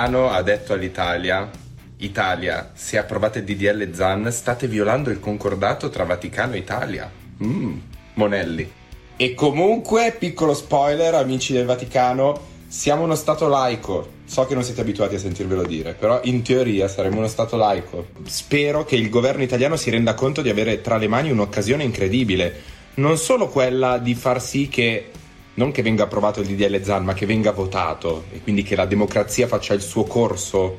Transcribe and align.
Vaticano 0.00 0.30
ha 0.30 0.42
detto 0.42 0.72
all'Italia 0.72 1.50
Italia, 1.98 2.70
se 2.72 2.96
approvate 2.96 3.44
DDL 3.44 3.92
ZAN 3.92 4.32
state 4.32 4.66
violando 4.66 5.10
il 5.10 5.20
concordato 5.20 5.90
tra 5.90 6.04
Vaticano 6.04 6.54
e 6.54 6.58
Italia. 6.58 7.10
Mm, 7.44 7.78
Monelli. 8.14 8.72
E 9.16 9.34
comunque, 9.34 10.16
piccolo 10.18 10.54
spoiler, 10.54 11.12
amici 11.14 11.52
del 11.52 11.66
Vaticano, 11.66 12.40
siamo 12.66 13.02
uno 13.02 13.14
Stato 13.14 13.48
laico. 13.48 14.18
So 14.24 14.46
che 14.46 14.54
non 14.54 14.62
siete 14.62 14.80
abituati 14.80 15.16
a 15.16 15.18
sentirvelo 15.18 15.64
dire, 15.64 15.92
però 15.92 16.20
in 16.22 16.40
teoria 16.40 16.88
saremo 16.88 17.18
uno 17.18 17.28
Stato 17.28 17.58
laico. 17.58 18.06
Spero 18.24 18.84
che 18.86 18.96
il 18.96 19.10
governo 19.10 19.42
italiano 19.42 19.76
si 19.76 19.90
renda 19.90 20.14
conto 20.14 20.40
di 20.40 20.48
avere 20.48 20.80
tra 20.80 20.96
le 20.96 21.08
mani 21.08 21.30
un'occasione 21.30 21.84
incredibile. 21.84 22.78
Non 22.94 23.18
solo 23.18 23.48
quella 23.48 23.98
di 23.98 24.14
far 24.14 24.40
sì 24.40 24.68
che 24.68 25.10
non 25.54 25.72
che 25.72 25.82
venga 25.82 26.04
approvato 26.04 26.40
il 26.40 26.46
DDL 26.46 26.82
ZAN, 26.82 27.04
ma 27.04 27.14
che 27.14 27.26
venga 27.26 27.52
votato 27.52 28.24
e 28.32 28.40
quindi 28.40 28.62
che 28.62 28.76
la 28.76 28.86
democrazia 28.86 29.46
faccia 29.46 29.74
il 29.74 29.80
suo 29.80 30.04
corso 30.04 30.76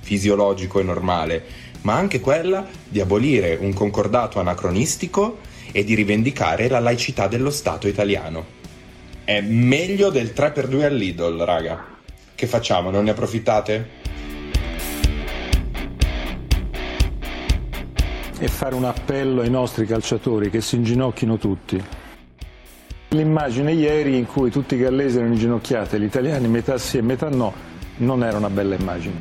fisiologico 0.00 0.80
e 0.80 0.82
normale, 0.82 1.44
ma 1.82 1.94
anche 1.94 2.20
quella 2.20 2.66
di 2.88 3.00
abolire 3.00 3.56
un 3.60 3.72
concordato 3.72 4.40
anacronistico 4.40 5.38
e 5.72 5.84
di 5.84 5.94
rivendicare 5.94 6.68
la 6.68 6.80
laicità 6.80 7.26
dello 7.26 7.50
Stato 7.50 7.88
italiano. 7.88 8.62
È 9.24 9.40
meglio 9.40 10.10
del 10.10 10.32
3x2 10.34 10.82
all'Idol, 10.82 11.38
raga. 11.38 11.92
Che 12.34 12.46
facciamo? 12.46 12.90
Non 12.90 13.04
ne 13.04 13.10
approfittate? 13.10 14.02
E 18.38 18.48
fare 18.48 18.74
un 18.74 18.84
appello 18.84 19.40
ai 19.40 19.50
nostri 19.50 19.86
calciatori 19.86 20.50
che 20.50 20.60
si 20.60 20.76
inginocchino 20.76 21.38
tutti. 21.38 21.82
L'immagine 23.14 23.72
ieri 23.72 24.16
in 24.18 24.26
cui 24.26 24.50
tutti 24.50 24.74
i 24.74 24.78
gallesi 24.78 25.18
erano 25.18 25.34
inginocchiati, 25.34 25.98
gli 25.98 26.02
italiani 26.02 26.48
metà 26.48 26.76
sì 26.78 26.98
e 26.98 27.00
metà 27.00 27.28
no, 27.28 27.52
non 27.98 28.24
era 28.24 28.38
una 28.38 28.50
bella 28.50 28.74
immagine. 28.74 29.14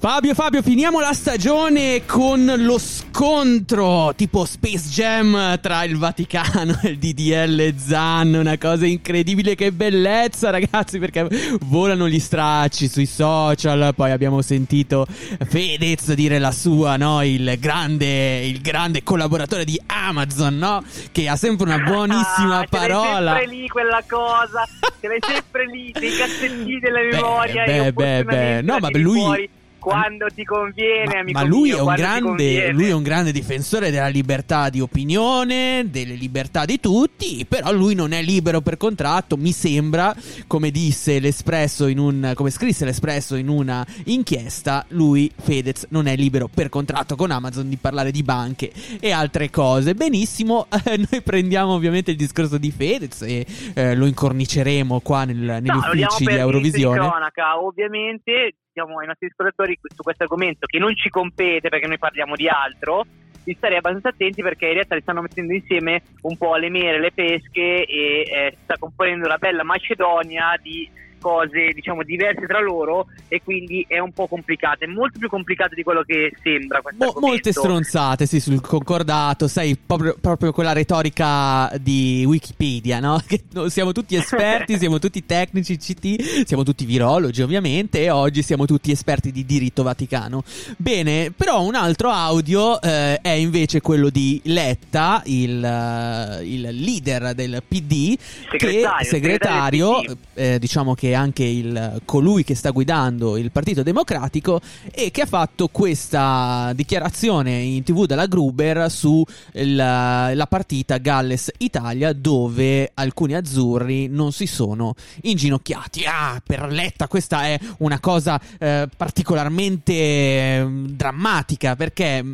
Fabio, 0.00 0.34
Fabio, 0.34 0.60
finiamo 0.60 0.98
la 0.98 1.12
stagione 1.12 2.02
con 2.04 2.52
lo 2.58 2.76
scontro 3.14 4.12
tipo 4.16 4.44
Space 4.44 4.88
Jam 4.88 5.60
tra 5.60 5.84
il 5.84 5.96
Vaticano 5.96 6.80
e 6.82 6.88
il 6.88 6.98
DDL 6.98 7.76
Zan. 7.76 8.34
Una 8.34 8.58
cosa 8.58 8.86
incredibile, 8.86 9.54
che 9.54 9.70
bellezza, 9.70 10.50
ragazzi, 10.50 10.98
perché 10.98 11.28
volano 11.60 12.08
gli 12.08 12.18
stracci 12.18 12.88
sui 12.88 13.06
social. 13.06 13.94
Poi 13.94 14.10
abbiamo 14.10 14.42
sentito 14.42 15.06
Fedez 15.46 16.12
dire 16.14 16.40
la 16.40 16.50
sua, 16.50 16.96
no? 16.96 17.22
Il 17.22 17.56
grande, 17.60 18.44
il 18.44 18.60
grande 18.60 19.04
collaboratore 19.04 19.64
di 19.64 19.80
Amazon, 19.86 20.58
no? 20.58 20.82
Che 21.12 21.28
ha 21.28 21.36
sempre 21.36 21.66
una 21.66 21.78
buonissima 21.78 22.58
ah, 22.58 22.66
parola. 22.68 23.36
Sempre 23.36 23.54
lì 23.54 23.68
quella 23.68 24.02
cosa, 24.08 24.66
ce 25.00 25.06
l'hai 25.06 25.20
sempre 25.20 25.66
lì, 25.68 25.92
dei 25.92 26.16
cassettini 26.16 26.80
della 26.80 27.00
memoria. 27.00 27.64
Beh, 27.64 27.92
beh, 27.92 28.24
beh, 28.24 28.62
no, 28.62 28.78
ma 28.80 28.88
lui. 28.90 29.20
Fuori 29.20 29.50
quando 29.84 30.28
ti 30.34 30.44
conviene, 30.44 31.12
ma, 31.12 31.20
amico 31.20 31.38
ma 31.38 31.44
lui, 31.44 31.68
mio, 31.68 31.76
è 31.76 31.80
un 31.82 31.94
grande, 31.94 32.72
lui 32.72 32.88
è 32.88 32.94
un 32.94 33.02
grande 33.02 33.32
difensore 33.32 33.90
della 33.90 34.08
libertà 34.08 34.70
di 34.70 34.80
opinione, 34.80 35.84
delle 35.90 36.14
libertà 36.14 36.64
di 36.64 36.80
tutti, 36.80 37.44
però 37.46 37.70
lui 37.70 37.94
non 37.94 38.12
è 38.12 38.22
libero 38.22 38.62
per 38.62 38.78
contratto, 38.78 39.36
mi 39.36 39.52
sembra, 39.52 40.14
come 40.46 40.70
disse 40.70 41.18
l'Espresso 41.20 41.86
in 41.86 41.98
un 41.98 42.32
come 42.34 42.48
scrisse 42.48 42.86
l'Espresso 42.86 43.36
in 43.36 43.48
una 43.48 43.86
inchiesta, 44.04 44.86
lui 44.88 45.30
Fedez 45.36 45.86
non 45.90 46.06
è 46.06 46.16
libero 46.16 46.48
per 46.48 46.70
contratto 46.70 47.14
con 47.14 47.30
Amazon 47.30 47.68
di 47.68 47.76
parlare 47.76 48.10
di 48.10 48.22
banche 48.22 48.72
e 48.98 49.10
altre 49.10 49.50
cose. 49.50 49.94
Benissimo, 49.94 50.66
eh, 50.86 50.96
noi 51.10 51.20
prendiamo 51.20 51.74
ovviamente 51.74 52.10
il 52.10 52.16
discorso 52.16 52.56
di 52.56 52.70
Fedez 52.70 53.20
e 53.20 53.44
eh, 53.74 53.94
lo 53.94 54.06
incorniceremo 54.06 55.00
qua 55.00 55.24
nel, 55.24 55.36
negli 55.36 55.66
no, 55.66 55.76
uffici 55.76 56.24
di 56.24 56.32
Eurovisione. 56.32 56.96
Cronaca, 56.96 57.62
ovviamente 57.62 58.54
diciamo 58.74 58.98
ai 58.98 59.06
nostri 59.06 59.28
ascoltatori 59.28 59.78
su 59.80 60.02
questo 60.02 60.24
argomento 60.24 60.66
che 60.66 60.80
non 60.80 60.94
ci 60.96 61.08
compete 61.08 61.68
perché 61.68 61.86
noi 61.86 61.98
parliamo 61.98 62.34
di 62.34 62.48
altro, 62.48 63.04
di 63.44 63.54
stare 63.54 63.76
abbastanza 63.76 64.08
attenti 64.08 64.42
perché 64.42 64.66
in 64.66 64.72
realtà 64.74 64.96
li 64.96 65.02
stanno 65.02 65.22
mettendo 65.22 65.54
insieme 65.54 66.02
un 66.22 66.36
po' 66.36 66.56
le 66.56 66.70
mere, 66.70 66.98
le 66.98 67.12
pesche 67.12 67.86
e 67.86 68.24
eh, 68.26 68.56
sta 68.64 68.74
componendo 68.76 69.28
la 69.28 69.38
bella 69.38 69.62
Macedonia 69.62 70.58
di 70.60 70.90
cose 71.24 71.70
diciamo 71.72 72.02
diverse 72.02 72.46
tra 72.46 72.60
loro 72.60 73.06
e 73.28 73.40
quindi 73.42 73.82
è 73.88 73.98
un 73.98 74.12
po' 74.12 74.26
complicata, 74.26 74.84
è 74.84 74.88
molto 74.88 75.18
più 75.18 75.28
complicata 75.30 75.74
di 75.74 75.82
quello 75.82 76.02
che 76.02 76.34
sembra. 76.42 76.82
Mo- 76.98 77.16
molte 77.18 77.50
stronzate 77.50 78.26
sì 78.26 78.40
sul 78.40 78.60
concordato, 78.60 79.48
sai, 79.48 79.74
proprio, 79.74 80.16
proprio 80.20 80.52
quella 80.52 80.74
retorica 80.74 81.72
di 81.80 82.24
Wikipedia, 82.26 83.00
no? 83.00 83.18
Che 83.24 83.40
siamo 83.70 83.92
tutti 83.92 84.16
esperti, 84.16 84.76
siamo 84.78 84.98
tutti 84.98 85.24
tecnici, 85.24 85.78
CT, 85.78 86.44
siamo 86.44 86.62
tutti 86.62 86.84
virologi 86.84 87.40
ovviamente 87.40 88.02
e 88.02 88.10
oggi 88.10 88.42
siamo 88.42 88.66
tutti 88.66 88.90
esperti 88.90 89.32
di 89.32 89.46
diritto 89.46 89.82
vaticano. 89.82 90.44
Bene, 90.76 91.32
però 91.34 91.62
un 91.62 91.74
altro 91.74 92.10
audio 92.10 92.80
eh, 92.82 93.18
è 93.22 93.30
invece 93.30 93.80
quello 93.80 94.10
di 94.10 94.42
Letta, 94.44 95.22
il, 95.24 95.56
uh, 95.56 96.44
il 96.44 96.60
leader 96.60 97.32
del 97.32 97.62
PD, 97.66 98.14
segretario, 98.18 98.98
che 98.98 99.04
segretario, 99.04 99.94
segretario 100.02 100.16
eh, 100.34 100.58
diciamo 100.58 100.94
che 100.94 101.13
anche 101.14 101.44
il, 101.44 102.02
colui 102.04 102.44
che 102.44 102.54
sta 102.54 102.70
guidando 102.70 103.36
il 103.36 103.50
Partito 103.50 103.82
Democratico 103.82 104.60
e 104.90 105.10
che 105.10 105.22
ha 105.22 105.26
fatto 105.26 105.68
questa 105.68 106.72
dichiarazione 106.74 107.58
in 107.58 107.82
tv 107.82 108.06
dalla 108.06 108.26
Gruber 108.26 108.90
sulla 108.90 110.46
partita 110.48 110.98
Galles-Italia 110.98 112.12
dove 112.12 112.90
alcuni 112.94 113.34
azzurri 113.34 114.08
non 114.08 114.32
si 114.32 114.46
sono 114.46 114.94
inginocchiati. 115.22 116.04
Ah, 116.04 116.40
per 116.44 116.66
Letta 116.70 117.08
questa 117.08 117.44
è 117.44 117.58
una 117.78 118.00
cosa 118.00 118.40
eh, 118.58 118.88
particolarmente 118.96 119.92
eh, 119.92 120.66
drammatica 120.88 121.76
perché 121.76 122.24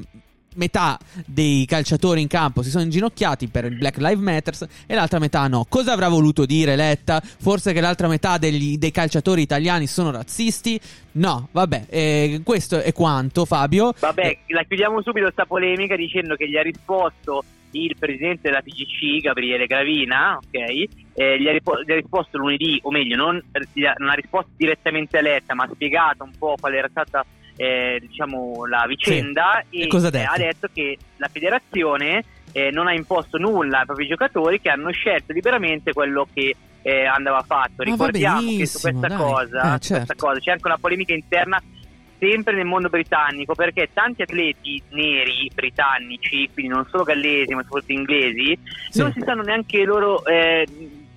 metà 0.54 0.98
dei 1.26 1.64
calciatori 1.66 2.20
in 2.20 2.28
campo 2.28 2.62
si 2.62 2.70
sono 2.70 2.84
inginocchiati 2.84 3.48
per 3.48 3.64
il 3.64 3.76
Black 3.76 3.98
Lives 3.98 4.20
Matter 4.20 4.54
e 4.86 4.94
l'altra 4.94 5.18
metà 5.18 5.46
no. 5.46 5.66
Cosa 5.68 5.92
avrà 5.92 6.08
voluto 6.08 6.46
dire 6.46 6.76
Letta? 6.76 7.20
Forse 7.20 7.72
che 7.72 7.80
l'altra 7.80 8.08
metà 8.08 8.38
degli, 8.38 8.78
dei 8.78 8.90
calciatori 8.90 9.42
italiani 9.42 9.86
sono 9.86 10.10
razzisti? 10.10 10.80
No, 11.12 11.48
vabbè, 11.50 11.86
eh, 11.88 12.40
questo 12.44 12.80
è 12.80 12.92
quanto 12.92 13.44
Fabio. 13.44 13.92
Vabbè, 13.98 14.38
la 14.48 14.64
chiudiamo 14.64 15.02
subito 15.02 15.24
questa 15.24 15.46
polemica 15.46 15.96
dicendo 15.96 16.36
che 16.36 16.48
gli 16.48 16.56
ha 16.56 16.62
risposto 16.62 17.44
il 17.72 17.96
presidente 17.98 18.48
della 18.48 18.62
TGC, 18.62 19.20
Gabriele 19.20 19.66
Gravina, 19.66 20.36
ok? 20.36 20.88
Eh, 21.14 21.40
gli, 21.40 21.48
ha 21.48 21.52
ripo- 21.52 21.82
gli, 21.82 21.92
ha 21.92 21.94
risposto 21.94 22.38
lunedì, 22.38 22.80
o 22.82 22.90
meglio, 22.90 23.16
non, 23.16 23.42
non 23.98 24.08
ha 24.08 24.14
risposto 24.14 24.50
direttamente 24.56 25.18
a 25.18 25.22
Letta, 25.22 25.54
ma 25.54 25.64
ha 25.64 25.70
spiegato 25.72 26.24
un 26.24 26.32
po' 26.36 26.56
qual 26.58 26.74
era 26.74 26.88
stata 26.88 27.24
eh, 27.60 27.98
diciamo, 28.00 28.64
la 28.64 28.86
vicenda 28.88 29.62
sì. 29.68 29.80
e, 29.80 29.82
e 29.82 30.10
detto? 30.10 30.32
ha 30.32 30.36
detto 30.38 30.68
che 30.72 30.96
la 31.18 31.28
federazione 31.28 32.24
eh, 32.52 32.70
non 32.70 32.86
ha 32.86 32.94
imposto 32.94 33.36
nulla 33.36 33.80
ai 33.80 33.84
propri 33.84 34.06
giocatori 34.06 34.62
che 34.62 34.70
hanno 34.70 34.90
scelto 34.92 35.34
liberamente 35.34 35.92
quello 35.92 36.26
che 36.32 36.56
eh, 36.80 37.04
andava 37.04 37.42
fatto. 37.42 37.82
Ricordiamo 37.82 38.40
che 38.40 38.64
su 38.64 38.80
questa 38.80 39.14
cosa, 39.14 39.74
eh, 39.74 39.78
certo. 39.78 40.06
questa 40.06 40.14
cosa 40.14 40.40
c'è 40.40 40.52
anche 40.52 40.66
una 40.66 40.78
polemica 40.78 41.12
interna 41.12 41.62
sempre 42.18 42.54
nel 42.54 42.64
mondo 42.64 42.88
britannico 42.88 43.54
perché 43.54 43.90
tanti 43.92 44.22
atleti 44.22 44.82
neri 44.90 45.50
britannici, 45.54 46.48
quindi 46.54 46.72
non 46.72 46.86
solo 46.88 47.02
gallesi 47.02 47.52
ma 47.52 47.62
soprattutto 47.62 47.92
inglesi, 47.92 48.58
sì. 48.88 49.00
non 49.00 49.12
si 49.12 49.20
sanno 49.22 49.42
neanche 49.42 49.84
loro 49.84 50.24
eh, 50.24 50.66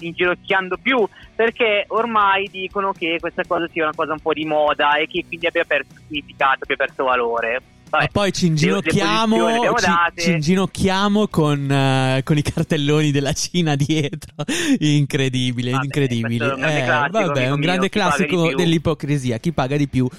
inginocchiando 0.05 0.77
più 0.81 1.07
perché 1.35 1.85
ormai 1.87 2.47
dicono 2.49 2.91
che 2.91 3.17
questa 3.19 3.43
cosa 3.47 3.67
sia 3.71 3.83
una 3.83 3.93
cosa 3.95 4.13
un 4.13 4.19
po' 4.19 4.33
di 4.33 4.45
moda 4.45 4.95
e 4.95 5.07
che 5.07 5.23
quindi 5.27 5.47
abbia 5.47 5.65
perso 5.65 5.91
significato, 6.07 6.59
abbia 6.63 6.75
perso 6.75 7.03
valore. 7.03 7.61
Vabbè, 7.93 8.05
e 8.05 8.09
poi 8.11 8.31
ci 8.33 8.47
inginocchiamo, 8.47 9.75
ci, 9.77 9.87
ci 10.15 10.31
inginocchiamo 10.31 11.27
con, 11.27 11.69
uh, 11.69 12.23
con, 12.23 12.37
i 12.37 12.41
cartelloni 12.41 13.11
della 13.11 13.33
Cina 13.33 13.75
dietro. 13.75 14.33
incredibile, 14.79 15.71
vabbè, 15.71 15.83
incredibile. 15.83 16.45
È 16.45 16.53
un 16.53 16.59
grande 16.59 16.79
eh, 16.79 16.85
classico, 16.85 17.27
vabbè, 17.27 17.51
un 17.51 17.59
grande 17.59 17.89
classico 17.89 18.47
di 18.47 18.55
dell'ipocrisia. 18.55 19.37
Chi 19.37 19.51
paga 19.51 19.77
di 19.77 19.87
più 19.87 20.09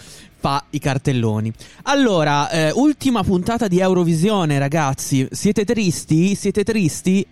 fa 0.44 0.62
i 0.70 0.78
cartelloni. 0.78 1.52
Allora, 1.84 2.48
eh, 2.50 2.70
ultima 2.70 3.24
puntata 3.24 3.66
di 3.66 3.80
Eurovisione, 3.80 4.58
ragazzi. 4.60 5.26
Siete 5.32 5.64
tristi? 5.64 6.36
Siete 6.36 6.62
tristi? 6.62 7.26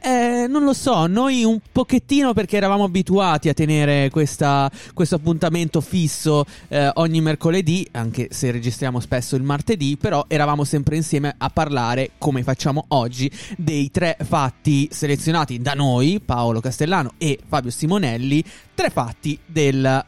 Eh, 0.00 0.46
non 0.48 0.62
lo 0.62 0.72
so, 0.74 1.06
noi 1.08 1.42
un 1.42 1.58
pochettino 1.72 2.32
perché 2.32 2.56
eravamo 2.56 2.84
abituati 2.84 3.48
a 3.48 3.54
tenere 3.54 4.10
questa, 4.10 4.70
questo 4.94 5.16
appuntamento 5.16 5.80
fisso 5.80 6.44
eh, 6.68 6.90
ogni 6.94 7.20
mercoledì, 7.20 7.86
anche 7.92 8.28
se 8.30 8.52
registriamo 8.52 9.00
spesso 9.00 9.34
il 9.34 9.42
martedì, 9.42 9.96
però 9.96 10.24
eravamo 10.28 10.62
sempre 10.62 10.94
insieme 10.94 11.34
a 11.36 11.50
parlare, 11.50 12.12
come 12.18 12.44
facciamo 12.44 12.84
oggi, 12.88 13.30
dei 13.56 13.90
tre 13.90 14.16
fatti 14.22 14.88
selezionati 14.92 15.60
da 15.60 15.72
noi, 15.72 16.20
Paolo 16.24 16.60
Castellano 16.60 17.14
e 17.18 17.38
Fabio 17.44 17.70
Simonelli, 17.70 18.44
tre 18.74 18.90
fatti 18.90 19.36
del, 19.44 20.04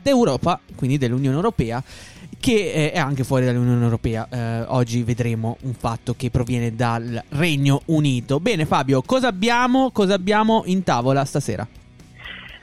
d'Europa, 0.00 0.60
quindi 0.76 0.96
dell'Unione 0.96 1.34
Europea 1.34 1.82
che 2.44 2.72
eh, 2.72 2.92
è 2.92 2.98
anche 2.98 3.24
fuori 3.24 3.46
dall'Unione 3.46 3.82
Europea. 3.82 4.28
Eh, 4.30 4.64
oggi 4.68 5.02
vedremo 5.02 5.56
un 5.62 5.72
fatto 5.72 6.12
che 6.14 6.28
proviene 6.28 6.74
dal 6.74 7.22
Regno 7.30 7.80
Unito. 7.86 8.38
Bene, 8.38 8.66
Fabio, 8.66 9.00
cosa 9.00 9.28
abbiamo, 9.28 9.90
cosa 9.92 10.12
abbiamo 10.12 10.62
in 10.66 10.82
tavola 10.82 11.24
stasera? 11.24 11.66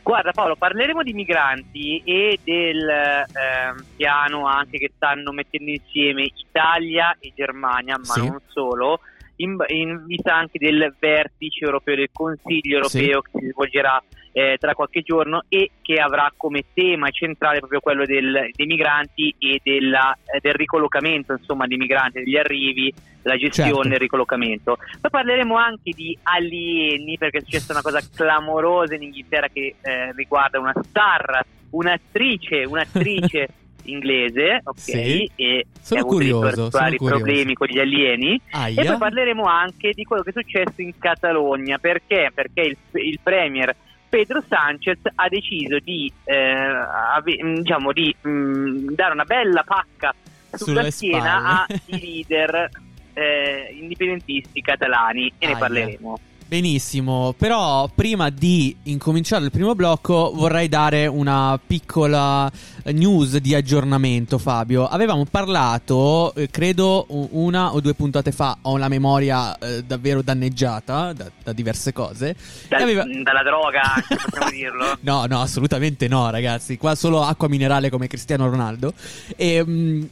Guarda 0.03 0.33
Paolo, 0.33 0.55
parleremo 0.55 1.01
di 1.01 1.13
migranti 1.13 1.99
e 2.05 2.37
del 2.43 2.87
eh, 2.87 3.83
piano 3.95 4.45
anche 4.45 4.77
che 4.77 4.91
stanno 4.95 5.31
mettendo 5.31 5.71
insieme 5.71 6.29
Italia 6.47 7.17
e 7.19 7.31
Germania, 7.35 7.97
ma 7.97 8.13
Sì. 8.13 8.27
non 8.27 8.39
solo, 8.49 8.99
in, 9.37 9.57
in 9.69 10.05
vista 10.05 10.35
anche 10.35 10.59
del 10.59 10.93
vertice 10.99 11.65
europeo, 11.65 11.95
del 11.95 12.09
Consiglio 12.13 12.75
europeo 12.75 13.21
che 13.21 13.31
si 13.33 13.47
svolgerà 13.49 13.99
eh, 14.33 14.55
tra 14.59 14.73
qualche 14.73 15.01
giorno 15.01 15.43
e 15.49 15.71
che 15.81 15.95
avrà 15.95 16.31
come 16.37 16.63
tema 16.73 17.09
centrale 17.09 17.59
proprio 17.59 17.79
quello 17.81 18.05
del- 18.05 18.49
dei 18.53 18.65
migranti 18.65 19.33
e 19.37 19.59
della- 19.63 20.17
eh, 20.33 20.39
del 20.41 20.53
ricollocamento 20.53 21.33
insomma 21.33 21.67
dei 21.67 21.77
migranti, 21.77 22.19
degli 22.23 22.37
arrivi, 22.37 22.93
la 23.23 23.35
gestione 23.37 23.71
Certo. 23.71 23.87
e 23.89 23.93
il 23.93 23.99
ricollocamento. 23.99 24.77
Poi 24.99 25.11
parleremo 25.11 25.55
anche 25.55 25.91
di 25.93 26.17
alieni 26.23 27.17
perché 27.17 27.37
è 27.37 27.41
successa 27.41 27.71
una 27.73 27.81
cosa 27.81 28.01
clamorosa 28.15 28.95
in 28.95 29.03
Inghilterra 29.03 29.47
che 29.47 29.75
eh, 29.81 30.11
riguarda 30.15 30.59
una 30.59 30.73
star, 30.83 31.43
un'attrice, 31.71 32.63
un'attrice 32.65 33.47
inglese, 33.85 34.61
ok? 34.63 34.77
Sì. 34.79 35.29
E 35.35 35.65
Sono 35.81 36.05
curioso, 36.05 36.69
sono 36.69 36.89
curioso. 36.95 37.05
problemi 37.15 37.53
con 37.53 37.67
gli 37.67 37.79
alieni. 37.79 38.35
E 38.35 38.41
Aia. 38.51 38.83
poi 38.85 38.97
parleremo 38.97 39.43
anche 39.43 39.91
di 39.93 40.03
quello 40.03 40.21
che 40.23 40.29
è 40.29 40.33
successo 40.33 40.81
in 40.81 40.97
Catalogna. 40.97 41.77
Perché? 41.79 42.31
Perché 42.33 42.61
il, 42.61 42.77
il 42.93 43.19
premier 43.21 43.75
Pedro 44.11 44.43
Sanchez 44.45 44.97
ha 45.15 45.29
deciso 45.29 45.79
di, 45.79 46.11
eh, 46.25 46.35
ave- 46.35 47.41
mh, 47.41 47.61
diciamo, 47.61 47.93
di 47.93 48.13
mh, 48.19 48.93
dare 48.93 49.13
una 49.13 49.23
bella 49.23 49.63
pacca 49.63 50.13
sulla 50.51 50.91
schiena 50.91 51.65
ai 51.65 51.79
leader 51.87 52.69
eh, 53.13 53.73
indipendentisti 53.79 54.59
catalani 54.61 55.31
e 55.37 55.45
ne 55.45 55.51
Aia. 55.53 55.57
parleremo. 55.57 56.19
Benissimo, 56.55 57.33
però 57.37 57.89
prima 57.95 58.29
di 58.29 58.75
incominciare 58.83 59.45
il 59.45 59.51
primo 59.51 59.73
blocco 59.73 60.33
vorrei 60.35 60.67
dare 60.67 61.07
una 61.07 61.57
piccola 61.65 62.51
eh, 62.83 62.91
news 62.91 63.37
di 63.37 63.55
aggiornamento 63.55 64.37
Fabio. 64.37 64.85
Avevamo 64.85 65.23
parlato, 65.23 66.33
eh, 66.35 66.49
credo 66.49 67.05
una 67.07 67.73
o 67.73 67.79
due 67.79 67.93
puntate 67.93 68.33
fa, 68.33 68.57
ho 68.63 68.75
la 68.75 68.89
memoria 68.89 69.57
eh, 69.59 69.81
davvero 69.85 70.21
danneggiata 70.21 71.13
da, 71.13 71.31
da 71.41 71.53
diverse 71.53 71.93
cose. 71.93 72.35
E 72.67 72.75
aveva- 72.75 73.05
Dalla 73.23 73.43
droga, 73.43 73.81
possiamo 74.05 74.49
dirlo. 74.51 74.97
No, 75.03 75.23
no, 75.27 75.39
assolutamente 75.39 76.09
no, 76.09 76.29
ragazzi. 76.31 76.75
Qua 76.77 76.95
solo 76.95 77.23
acqua 77.23 77.47
minerale 77.47 77.89
come 77.89 78.07
Cristiano 78.07 78.49
Ronaldo. 78.49 78.93
E, 79.37 79.63
mh, 79.63 80.09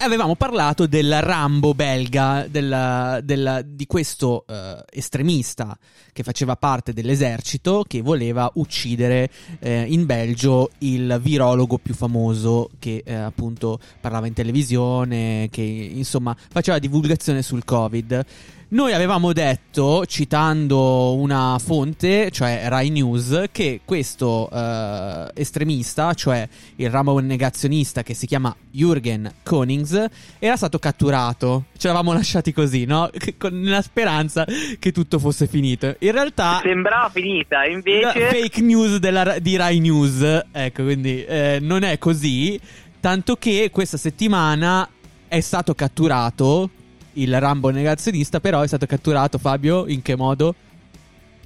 avevamo 0.00 0.34
parlato 0.34 0.86
del 0.86 1.20
Rambo 1.20 1.74
belga, 1.74 2.46
del- 2.48 3.20
del- 3.22 3.64
di 3.68 3.86
questo 3.86 4.44
eh, 4.48 4.82
estremista 4.92 5.76
che 6.12 6.22
faceva 6.22 6.56
parte 6.56 6.92
dell'esercito 6.92 7.84
che 7.86 8.00
voleva 8.00 8.50
uccidere 8.54 9.30
eh, 9.60 9.82
in 9.88 10.06
Belgio 10.06 10.70
il 10.78 11.18
virologo 11.22 11.78
più 11.78 11.94
famoso 11.94 12.70
che 12.78 13.02
eh, 13.04 13.14
appunto 13.14 13.78
parlava 14.00 14.26
in 14.26 14.32
televisione, 14.32 15.48
che 15.50 15.62
insomma 15.62 16.36
faceva 16.50 16.78
divulgazione 16.78 17.42
sul 17.42 17.64
Covid. 17.64 18.24
Noi 18.72 18.92
avevamo 18.92 19.32
detto, 19.32 20.06
citando 20.06 21.14
una 21.14 21.58
fonte, 21.58 22.30
cioè 22.30 22.66
Rai 22.68 22.90
News, 22.90 23.46
che 23.50 23.80
questo 23.84 24.48
eh, 24.48 25.28
estremista, 25.34 26.14
cioè 26.14 26.48
il 26.76 26.88
ramo 26.88 27.18
negazionista 27.18 28.04
che 28.04 28.14
si 28.14 28.28
chiama 28.28 28.54
Jürgen 28.72 29.28
Konings, 29.42 30.06
era 30.38 30.54
stato 30.54 30.78
catturato. 30.78 31.64
Ce 31.76 31.88
l'avevamo 31.88 32.12
lasciati 32.12 32.52
così, 32.52 32.84
no? 32.84 33.10
Con 33.38 33.58
nella 33.58 33.82
speranza 33.82 34.46
che 34.78 34.92
tutto 34.92 35.18
fosse 35.18 35.48
finito. 35.48 35.96
In 35.98 36.12
realtà... 36.12 36.60
Sembrava 36.62 37.08
finita, 37.08 37.58
la 37.58 37.66
invece... 37.66 38.28
fake 38.30 38.60
news 38.60 38.98
della- 38.98 39.40
di 39.40 39.56
Rai 39.56 39.80
News, 39.80 40.44
ecco, 40.52 40.84
quindi 40.84 41.24
eh, 41.24 41.58
non 41.60 41.82
è 41.82 41.98
così. 41.98 42.60
Tanto 43.00 43.34
che 43.34 43.70
questa 43.72 43.96
settimana 43.96 44.88
è 45.26 45.40
stato 45.40 45.74
catturato 45.74 46.70
il 47.14 47.38
Rambo 47.40 47.70
negazionista, 47.70 48.40
però 48.40 48.60
è 48.62 48.66
stato 48.66 48.86
catturato 48.86 49.38
Fabio 49.38 49.86
in 49.86 50.02
che 50.02 50.16
modo? 50.16 50.54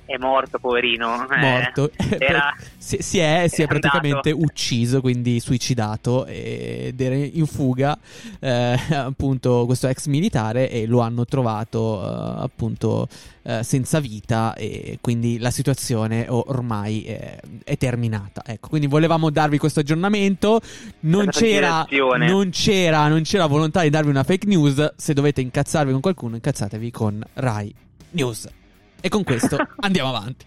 È 0.06 0.16
morto, 0.18 0.58
poverino. 0.58 1.26
Eh, 1.30 1.36
Morto. 1.38 1.90
era- 2.18 2.54
si, 2.76 2.98
si 3.00 3.18
è, 3.18 3.46
si 3.48 3.62
è 3.62 3.64
è 3.64 3.66
praticamente 3.66 4.30
ucciso, 4.30 5.00
quindi 5.00 5.40
suicidato 5.40 6.26
ed 6.26 7.00
era 7.00 7.14
in 7.14 7.46
fuga 7.46 7.98
eh, 8.40 8.78
appunto 8.90 9.64
questo 9.64 9.88
ex 9.88 10.06
militare 10.06 10.68
e 10.68 10.86
lo 10.86 11.00
hanno 11.00 11.24
trovato 11.24 12.02
eh, 12.02 12.42
appunto 12.42 13.08
eh, 13.42 13.62
senza 13.62 14.00
vita 14.00 14.54
e 14.54 14.98
quindi 15.00 15.38
la 15.38 15.50
situazione 15.50 16.26
ormai 16.28 17.04
è, 17.04 17.76
terminata. 17.78 18.42
Ecco, 18.44 18.68
quindi 18.68 18.86
volevamo 18.86 19.30
darvi 19.30 19.58
questo 19.58 19.80
aggiornamento. 19.80 20.60
Non 21.00 21.28
c'era, 21.28 21.86
non 22.18 22.50
c'era, 22.50 23.08
non 23.08 23.22
c'era 23.22 23.46
volontà 23.46 23.82
di 23.82 23.90
darvi 23.90 24.10
una 24.10 24.22
fake 24.22 24.46
news. 24.46 24.94
Se 24.96 25.14
dovete 25.14 25.40
incazzarvi 25.40 25.92
con 25.92 26.00
qualcuno, 26.00 26.34
incazzatevi 26.34 26.90
con 26.90 27.22
Rai 27.34 27.74
News. 28.10 28.48
E 29.04 29.10
con 29.10 29.22
questo 29.22 29.58
andiamo 29.80 30.08
avanti. 30.08 30.46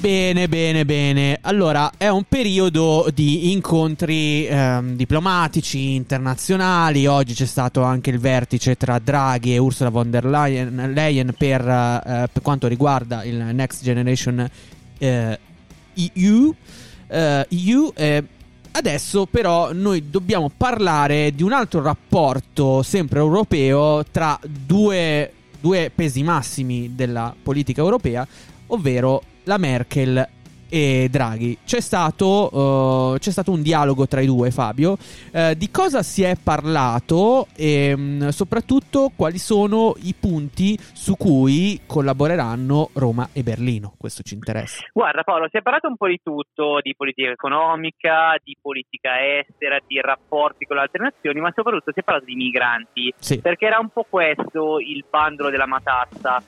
Bene, 0.00 0.48
bene, 0.48 0.84
bene. 0.84 1.38
Allora, 1.42 1.92
è 1.96 2.08
un 2.08 2.24
periodo 2.24 3.08
di 3.14 3.52
incontri 3.52 4.44
ehm, 4.46 4.96
diplomatici 4.96 5.94
internazionali. 5.94 7.06
Oggi 7.06 7.34
c'è 7.34 7.46
stato 7.46 7.84
anche 7.84 8.10
il 8.10 8.18
vertice 8.18 8.74
tra 8.76 8.98
Draghi 8.98 9.54
e 9.54 9.58
Ursula 9.58 9.90
von 9.90 10.10
der 10.10 10.24
Leyen, 10.24 10.94
Leyen 10.94 11.32
per, 11.38 11.60
eh, 11.60 12.28
per 12.32 12.42
quanto 12.42 12.66
riguarda 12.66 13.22
il 13.22 13.36
Next 13.36 13.84
Generation 13.84 14.50
eh, 14.98 15.38
EU. 15.94 16.52
eh, 17.06 17.46
EU 17.48 17.92
eh, 17.94 18.24
Adesso 18.72 19.26
però 19.26 19.72
noi 19.72 20.10
dobbiamo 20.10 20.50
parlare 20.54 21.34
di 21.34 21.42
un 21.42 21.52
altro 21.52 21.82
rapporto 21.82 22.82
sempre 22.82 23.18
europeo 23.18 24.04
tra 24.10 24.38
due, 24.42 25.32
due 25.60 25.90
pesi 25.94 26.22
massimi 26.22 26.94
della 26.94 27.34
politica 27.42 27.80
europea, 27.80 28.26
ovvero 28.68 29.22
la 29.44 29.56
Merkel 29.56 30.28
e 30.68 31.08
Draghi. 31.10 31.58
C'è 31.64 31.80
stato, 31.80 33.14
eh, 33.14 33.18
c'è 33.18 33.30
stato 33.30 33.50
un 33.52 33.62
dialogo 33.62 34.06
tra 34.06 34.20
i 34.20 34.26
due, 34.26 34.50
Fabio. 34.50 34.96
Eh, 35.32 35.56
di 35.56 35.70
cosa 35.70 36.02
si 36.02 36.22
è 36.22 36.36
parlato 36.42 37.46
e 37.56 37.96
mh, 37.96 38.28
soprattutto 38.28 39.10
quali 39.14 39.38
sono 39.38 39.94
i 40.02 40.14
punti 40.18 40.78
su 40.92 41.16
cui 41.16 41.80
collaboreranno 41.86 42.90
Roma 42.94 43.28
e 43.32 43.42
Berlino? 43.42 43.94
Questo 43.98 44.22
ci 44.22 44.34
interessa. 44.34 44.84
Guarda 44.92 45.22
Paolo, 45.22 45.48
si 45.50 45.56
è 45.56 45.62
parlato 45.62 45.88
un 45.88 45.96
po' 45.96 46.06
di 46.08 46.20
tutto, 46.22 46.80
di 46.82 46.94
politica 46.96 47.30
economica, 47.30 48.34
di 48.42 48.56
politica 48.60 49.10
estera, 49.38 49.78
di 49.86 50.00
rapporti 50.00 50.64
con 50.66 50.76
le 50.76 50.82
altre 50.82 51.02
nazioni, 51.02 51.40
ma 51.40 51.52
soprattutto 51.54 51.92
si 51.92 52.00
è 52.00 52.02
parlato 52.02 52.26
di 52.26 52.34
migranti, 52.34 53.12
Sì. 53.18 53.40
perché 53.40 53.66
era 53.66 53.78
un 53.78 53.88
po' 53.90 54.06
questo 54.08 54.78
il 54.78 55.04
bandolo 55.08 55.50
della 55.50 55.66
matassa. 55.66 56.42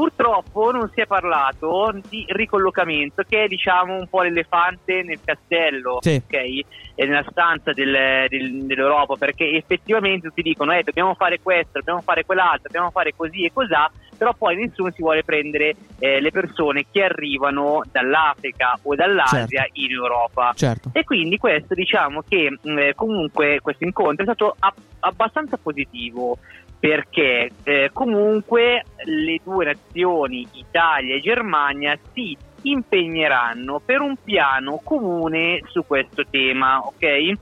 Purtroppo 0.00 0.70
non 0.72 0.90
si 0.92 1.00
è 1.00 1.06
parlato 1.06 1.90
di 2.10 2.26
ricollocamento, 2.28 3.22
che 3.26 3.44
è 3.44 3.46
diciamo 3.48 3.94
un 3.94 4.06
po' 4.08 4.20
l'elefante 4.20 5.02
nel 5.02 5.20
castello, 5.24 5.96
Sì. 6.02 6.20
ok? 6.22 6.34
E 6.34 7.06
nella 7.06 7.24
stanza 7.30 7.72
del- 7.72 8.26
del- 8.28 8.66
dell'Europa, 8.66 9.16
perché 9.16 9.48
effettivamente 9.52 10.28
tutti 10.28 10.42
dicono 10.42 10.72
eh, 10.72 10.82
dobbiamo 10.82 11.14
fare 11.14 11.40
questo, 11.40 11.78
dobbiamo 11.78 12.02
fare 12.02 12.26
quell'altro, 12.26 12.64
dobbiamo 12.64 12.90
fare 12.90 13.14
così 13.16 13.46
e 13.46 13.52
cosà, 13.54 13.90
però 14.16 14.34
poi 14.34 14.56
nessuno 14.56 14.90
si 14.90 15.02
vuole 15.02 15.22
prendere 15.24 15.74
eh, 15.98 16.20
le 16.20 16.30
persone 16.30 16.86
che 16.90 17.02
arrivano 17.02 17.82
dall'Africa 17.90 18.78
o 18.82 18.94
dall'Asia 18.94 19.66
in 19.72 19.92
Europa. 19.92 20.52
Certo. 20.54 20.90
E 20.92 21.04
quindi 21.04 21.38
questo 21.38 21.74
diciamo 21.74 22.22
che 22.26 22.58
mh, 22.60 22.78
eh, 22.78 22.94
comunque 22.94 23.60
questo 23.60 23.84
incontro 23.84 24.22
è 24.22 24.26
stato 24.26 24.54
ab- 24.58 24.74
abbastanza 25.00 25.56
positivo 25.56 26.38
perché 26.78 27.50
eh, 27.64 27.90
comunque 27.92 28.84
le 29.04 29.40
due 29.42 29.64
nazioni, 29.64 30.46
Italia 30.52 31.16
e 31.16 31.20
Germania, 31.20 31.98
si 32.12 32.36
impegneranno 32.62 33.80
per 33.84 34.00
un 34.00 34.16
piano 34.22 34.80
comune 34.82 35.62
su 35.66 35.84
questo 35.86 36.24
tema, 36.28 36.78
ok? 36.78 37.32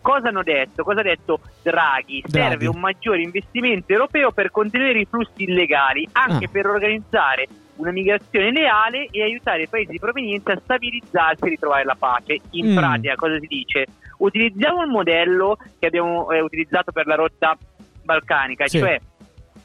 Cosa 0.00 0.28
hanno 0.28 0.42
detto? 0.42 0.82
Cosa 0.82 1.00
ha 1.00 1.04
detto 1.04 1.40
Draghi? 1.62 2.22
Draghi. 2.26 2.48
Serve 2.48 2.66
un 2.68 2.78
maggiore 2.80 3.20
investimento 3.22 3.92
europeo 3.92 4.32
per 4.32 4.50
contenere 4.50 5.00
i 5.00 5.04
flussi 5.04 5.42
illegali, 5.44 6.08
anche 6.12 6.46
Ah. 6.46 6.48
per 6.50 6.66
organizzare 6.66 7.46
una 7.76 7.92
migrazione 7.92 8.50
leale 8.52 9.06
e 9.10 9.22
aiutare 9.22 9.62
i 9.62 9.68
paesi 9.68 9.90
di 9.92 9.98
provenienza 9.98 10.52
a 10.52 10.60
stabilizzarsi 10.62 11.44
e 11.44 11.48
ritrovare 11.48 11.84
la 11.84 11.96
pace. 11.98 12.38
In 12.50 12.72
Mm. 12.72 12.76
pratica, 12.76 13.14
cosa 13.14 13.38
si 13.38 13.46
dice? 13.46 13.86
Utilizziamo 14.18 14.82
il 14.82 14.88
modello 14.90 15.56
che 15.78 15.86
abbiamo 15.86 16.30
eh, 16.30 16.40
utilizzato 16.40 16.92
per 16.92 17.06
la 17.06 17.14
rotta 17.14 17.56
balcanica, 18.02 18.66
Sì. 18.68 18.78
cioè 18.78 19.00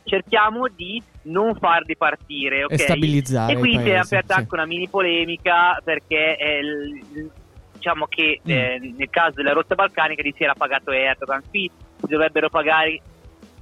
cerchiamo 0.05 0.67
di 0.73 1.01
non 1.23 1.55
farli 1.55 1.97
partire, 1.97 2.63
ok? 2.63 2.71
E 2.73 2.77
stabilizzare 2.77 3.53
E 3.53 3.57
qui 3.57 3.73
i 3.75 3.79
si 3.79 3.89
è 3.89 3.95
aperta 3.95 4.33
sì. 4.35 4.39
anche 4.39 4.53
una 4.53 4.65
mini 4.65 4.87
polemica 4.87 5.79
perché 5.83 6.37
eh, 6.37 6.59
il- 6.59 7.31
diciamo 7.85 8.07
che 8.07 8.41
Mm. 8.45 8.49
eh, 8.49 8.93
nel 8.97 9.09
caso 9.11 9.35
della 9.35 9.53
rotta 9.53 9.75
balcanica 9.75 10.23
gli 10.23 10.33
si 10.35 10.43
era 10.43 10.55
pagato 10.55 10.91
Erdogan, 10.91 11.43
qui 11.49 11.69
si 11.99 12.07
dovrebbero 12.07 12.49
pagare 12.49 12.99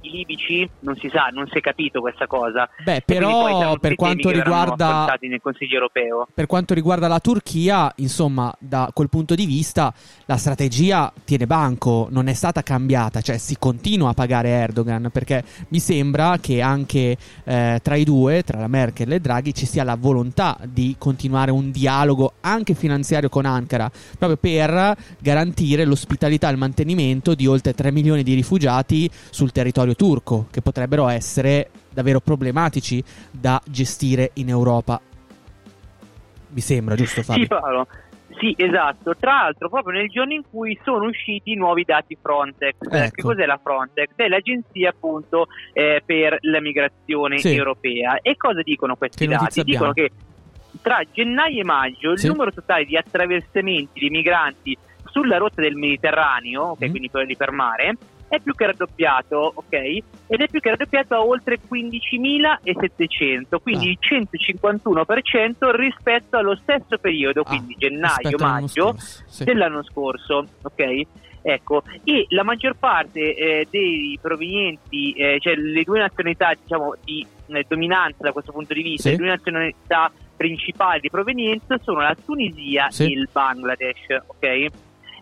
i 0.04 0.10
libici 0.10 0.68
non 0.80 0.96
si 0.96 1.08
sa, 1.12 1.28
non 1.32 1.46
si 1.48 1.58
è 1.58 1.60
capito 1.60 2.00
questa 2.00 2.26
cosa. 2.26 2.68
Beh, 2.84 3.02
però 3.04 3.76
per 3.78 3.94
quanto 3.94 4.30
riguarda 4.30 5.16
nel 5.20 5.40
Consiglio 5.40 5.74
europeo. 5.74 6.28
Per 6.32 6.46
quanto 6.46 6.74
riguarda 6.74 7.08
la 7.08 7.20
Turchia, 7.20 7.92
insomma, 7.96 8.54
da 8.58 8.90
quel 8.92 9.08
punto 9.08 9.34
di 9.34 9.46
vista 9.46 9.92
la 10.26 10.36
strategia 10.36 11.12
tiene 11.24 11.46
banco, 11.46 12.08
non 12.10 12.28
è 12.28 12.34
stata 12.34 12.62
cambiata, 12.62 13.20
cioè 13.20 13.38
si 13.38 13.56
continua 13.58 14.10
a 14.10 14.14
pagare 14.14 14.50
Erdogan 14.50 15.08
perché 15.10 15.42
mi 15.68 15.78
sembra 15.78 16.38
che 16.38 16.60
anche 16.60 17.16
eh, 17.44 17.80
tra 17.82 17.94
i 17.94 18.04
due, 18.04 18.42
tra 18.42 18.58
la 18.58 18.68
Merkel 18.68 19.12
e 19.12 19.20
Draghi 19.20 19.54
ci 19.54 19.66
sia 19.66 19.84
la 19.84 19.96
volontà 19.96 20.58
di 20.64 20.96
continuare 20.98 21.50
un 21.50 21.70
dialogo 21.70 22.34
anche 22.40 22.74
finanziario 22.74 23.28
con 23.28 23.46
Ankara, 23.46 23.90
proprio 24.18 24.36
per 24.36 24.96
garantire 25.18 25.84
l'ospitalità 25.84 26.48
e 26.48 26.52
il 26.52 26.58
mantenimento 26.58 27.34
di 27.34 27.46
oltre 27.46 27.72
3 27.72 27.90
milioni 27.90 28.22
di 28.22 28.34
rifugiati 28.34 29.10
sul 29.30 29.52
territorio 29.52 29.93
turco, 29.94 30.46
che 30.50 30.62
potrebbero 30.62 31.08
essere 31.08 31.70
davvero 31.90 32.20
problematici 32.20 33.02
da 33.30 33.60
gestire 33.64 34.30
in 34.34 34.48
Europa. 34.48 35.00
Mi 36.48 36.60
sembra, 36.60 36.94
giusto 36.94 37.22
Fabio? 37.22 37.42
Sì, 37.42 37.48
Paolo. 37.48 37.86
Sì, 38.38 38.54
esatto. 38.56 39.14
Tra 39.16 39.32
l'altro, 39.42 39.68
proprio 39.68 39.98
nel 39.98 40.08
giorno 40.08 40.32
in 40.32 40.42
cui 40.48 40.78
sono 40.82 41.06
usciti 41.06 41.52
i 41.52 41.56
nuovi 41.56 41.84
dati 41.84 42.16
Frontex. 42.20 42.74
Ecco. 42.90 43.10
Che 43.10 43.22
cos'è 43.22 43.46
la 43.46 43.58
Frontex? 43.62 44.08
È 44.16 44.28
l'agenzia 44.28 44.90
appunto 44.90 45.46
eh, 45.72 46.02
per 46.04 46.38
la 46.40 46.60
migrazione 46.60 47.38
sì. 47.38 47.54
europea. 47.54 48.18
E 48.20 48.36
cosa 48.36 48.62
dicono 48.62 48.96
questi 48.96 49.26
dati? 49.26 49.62
Dicono 49.62 49.92
che 49.92 50.10
tra 50.82 51.02
gennaio 51.10 51.60
e 51.60 51.64
maggio 51.64 52.12
il 52.12 52.20
numero 52.24 52.52
totale 52.52 52.84
di 52.84 52.96
attraversamenti 52.96 54.00
di 54.00 54.10
migranti 54.10 54.76
sulla 55.06 55.36
rotta 55.36 55.60
del 55.60 55.76
Mediterraneo, 55.76 56.62
ok, 56.70 56.86
mm. 56.86 56.90
quindi 56.90 57.10
quelli 57.10 57.36
per 57.36 57.52
mare, 57.52 57.96
è 58.34 58.40
più 58.40 58.54
che 58.54 58.66
raddoppiato, 58.66 59.52
ok? 59.54 59.72
Ed 60.26 60.40
è 60.40 60.48
più 60.48 60.58
che 60.60 60.70
raddoppiato 60.70 61.14
a 61.14 61.24
oltre 61.24 61.60
15.700, 61.60 63.60
quindi 63.62 63.90
il 63.90 63.98
151% 64.00 65.76
rispetto 65.76 66.36
allo 66.36 66.56
stesso 66.56 66.98
periodo, 66.98 67.42
ah, 67.42 67.44
quindi 67.44 67.76
gennaio-maggio 67.78 68.96
sì. 68.98 69.44
dell'anno 69.44 69.84
scorso, 69.84 70.48
ok? 70.62 71.02
Ecco, 71.46 71.82
e 72.04 72.24
la 72.30 72.42
maggior 72.42 72.74
parte 72.76 73.36
eh, 73.36 73.66
dei 73.70 74.18
provenienti, 74.20 75.12
eh, 75.12 75.36
cioè 75.40 75.54
le 75.56 75.82
due 75.82 75.98
nazionalità 75.98 76.54
diciamo 76.58 76.94
di 77.04 77.26
eh, 77.48 77.66
dominanza 77.68 78.16
da 78.20 78.32
questo 78.32 78.50
punto 78.50 78.72
di 78.72 78.80
vista, 78.82 79.10
sì. 79.10 79.10
le 79.10 79.16
due 79.18 79.28
nazionalità 79.28 80.10
principali 80.36 81.00
di 81.00 81.10
provenienza 81.10 81.78
sono 81.82 82.00
la 82.00 82.16
Tunisia 82.24 82.90
sì. 82.90 83.02
e 83.04 83.08
il 83.08 83.28
Bangladesh, 83.30 84.22
ok? 84.26 84.66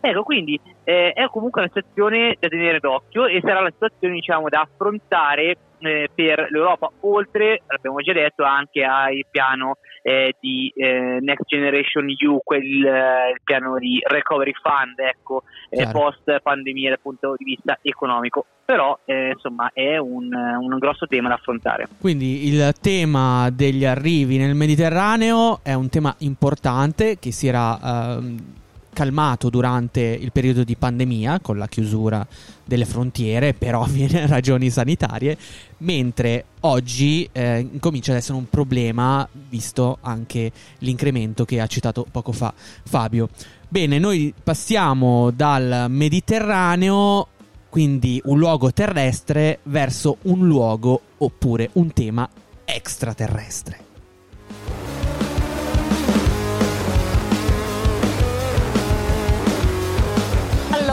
Ecco, 0.01 0.23
quindi 0.23 0.61
eh, 0.85 1.13
è 1.13 1.27
comunque 1.29 1.63
una 1.63 1.71
situazione 1.73 2.37
da 2.39 2.49
tenere 2.49 2.81
d'occhio 2.81 3.27
e 3.27 3.41
sarà 3.43 3.61
la 3.61 3.71
situazione 3.71 4.15
diciamo, 4.15 4.49
da 4.49 4.61
affrontare 4.61 5.57
eh, 5.83 6.09
per 6.15 6.47
l'Europa, 6.51 6.91
oltre, 7.01 7.63
l'abbiamo 7.67 8.01
già 8.01 8.13
detto, 8.13 8.45
anche 8.45 8.85
al 8.85 9.25
piano 9.31 9.79
eh, 10.03 10.35
di 10.41 10.73
eh, 10.75 11.19
Next 11.21 11.45
Generation 11.47 12.07
EU, 12.09 12.41
quel 12.43 12.85
eh, 12.85 13.35
piano 13.43 13.79
di 13.79 14.01
Recovery 14.05 14.53
Fund, 14.61 14.99
ecco, 14.99 15.43
eh, 15.71 15.89
post 15.91 16.41
pandemia 16.41 16.91
dal 16.91 17.01
punto 17.01 17.35
di 17.37 17.45
vista 17.45 17.79
economico. 17.83 18.47
Però 18.65 18.99
insomma 19.05 19.71
è 19.75 19.99
un, 19.99 20.33
un 20.33 20.79
grosso 20.79 21.07
tema 21.07 21.29
da 21.29 21.35
affrontare. 21.35 21.89
Quindi 22.01 22.47
il 22.47 22.73
tema 22.81 23.51
degli 23.51 23.85
arrivi 23.85 24.39
nel 24.39 24.55
Mediterraneo 24.55 25.61
è 25.63 25.75
un 25.75 25.91
tema 25.91 26.15
importante 26.19 27.19
che 27.19 27.33
si 27.33 27.49
era 27.49 28.17
ehm, 28.17 28.62
calmato 28.93 29.51
durante 29.51 30.01
il 30.01 30.33
periodo 30.33 30.65
di 30.65 30.77
pandemia 30.77 31.41
con 31.41 31.59
la 31.59 31.67
chiusura 31.67 32.27
delle 32.65 32.85
frontiere 32.85 33.55
per 33.55 33.75
ovvie 33.77 34.27
ragioni 34.27 34.71
sanitarie, 34.71 35.37
mentre 35.79 36.45
oggi 36.61 37.29
eh, 37.33 37.69
comincia 37.81 38.13
ad 38.13 38.19
essere 38.19 38.39
un 38.39 38.49
problema 38.49 39.27
visto 39.49 39.99
anche 40.01 40.53
l'incremento 40.79 41.45
che 41.45 41.61
ha 41.61 41.67
citato 41.67 42.07
poco 42.11 42.33
fa 42.33 42.53
Fabio. 42.57 43.29
Bene, 43.69 43.99
noi 43.99 44.35
passiamo 44.43 45.31
dal 45.31 45.87
Mediterraneo, 45.89 47.29
quindi 47.71 48.21
un 48.27 48.39
luogo 48.39 48.71
terrestre, 48.71 49.61
verso 49.65 50.19
un 50.23 50.47
luogo 50.47 51.01
oppure 51.19 51.71
un 51.75 51.91
tema 51.93 52.29
extraterrestre. 52.65 53.92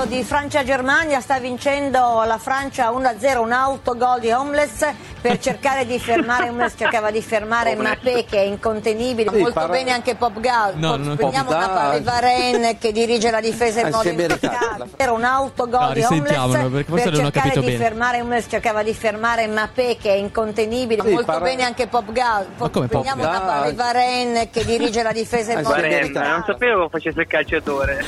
Di 0.09 0.23
Francia-Germania. 0.23 1.21
Sta 1.21 1.39
vincendo 1.39 2.23
la 2.25 2.39
Francia 2.39 2.89
1-0 2.89 3.37
un 3.37 3.51
autogol 3.51 4.19
di 4.19 4.31
Homeless 4.31 4.85
per 5.21 5.37
cercare 5.37 5.85
di 5.85 5.99
fermare 5.99 6.49
Homeless 6.49 6.73
cercava 6.75 7.11
di 7.11 7.21
fermare 7.21 7.75
Mappé 7.75 8.25
che 8.25 8.39
è 8.39 8.45
incontenibile. 8.45 9.29
Sì, 9.29 9.37
molto 9.37 9.53
parla... 9.53 9.69
bene 9.69 9.91
anche 9.91 10.15
Pop 10.15 10.39
Gal 10.39 10.77
no, 10.77 10.95
no, 10.95 11.15
vediamo 11.15 11.51
una 11.51 11.69
palla 11.69 12.01
Varenne 12.01 12.77
che 12.77 12.91
dirige 12.91 13.29
la 13.29 13.39
difesa 13.39 13.81
in 13.81 13.87
ah, 13.87 13.89
modo 13.91 14.09
impeccabile. 14.09 14.89
Era 14.97 15.11
un 15.11 15.23
autogol 15.23 15.87
no, 15.87 15.93
di 15.93 16.03
Homeless 16.03 16.85
per 16.85 17.15
cercare 17.15 17.59
di 17.59 17.77
fermare 17.77 18.21
Homeless 18.21 18.45
cercava 18.49 18.81
di 18.81 18.93
fermare 18.93 19.47
Mappé 19.47 19.95
che 20.01 20.09
è 20.09 20.17
incontenibile. 20.17 21.03
Sì, 21.03 21.09
molto 21.09 21.25
parla... 21.25 21.47
bene 21.47 21.63
anche 21.63 21.85
Pop 21.87 22.11
Gal. 22.11 22.47
Vediamo 22.57 23.27
una 23.27 23.39
palla 23.41 23.73
Varenne 23.73 24.49
che 24.49 24.65
dirige 24.65 25.03
la 25.03 25.11
difesa 25.11 25.53
in 25.53 25.61
modo 25.61 25.75
impeccabile. 25.75 26.27
Non 26.27 26.43
sapevo 26.47 26.83
che 26.85 26.89
facesse 26.89 27.21
il 27.21 27.27
calciatore 27.27 28.05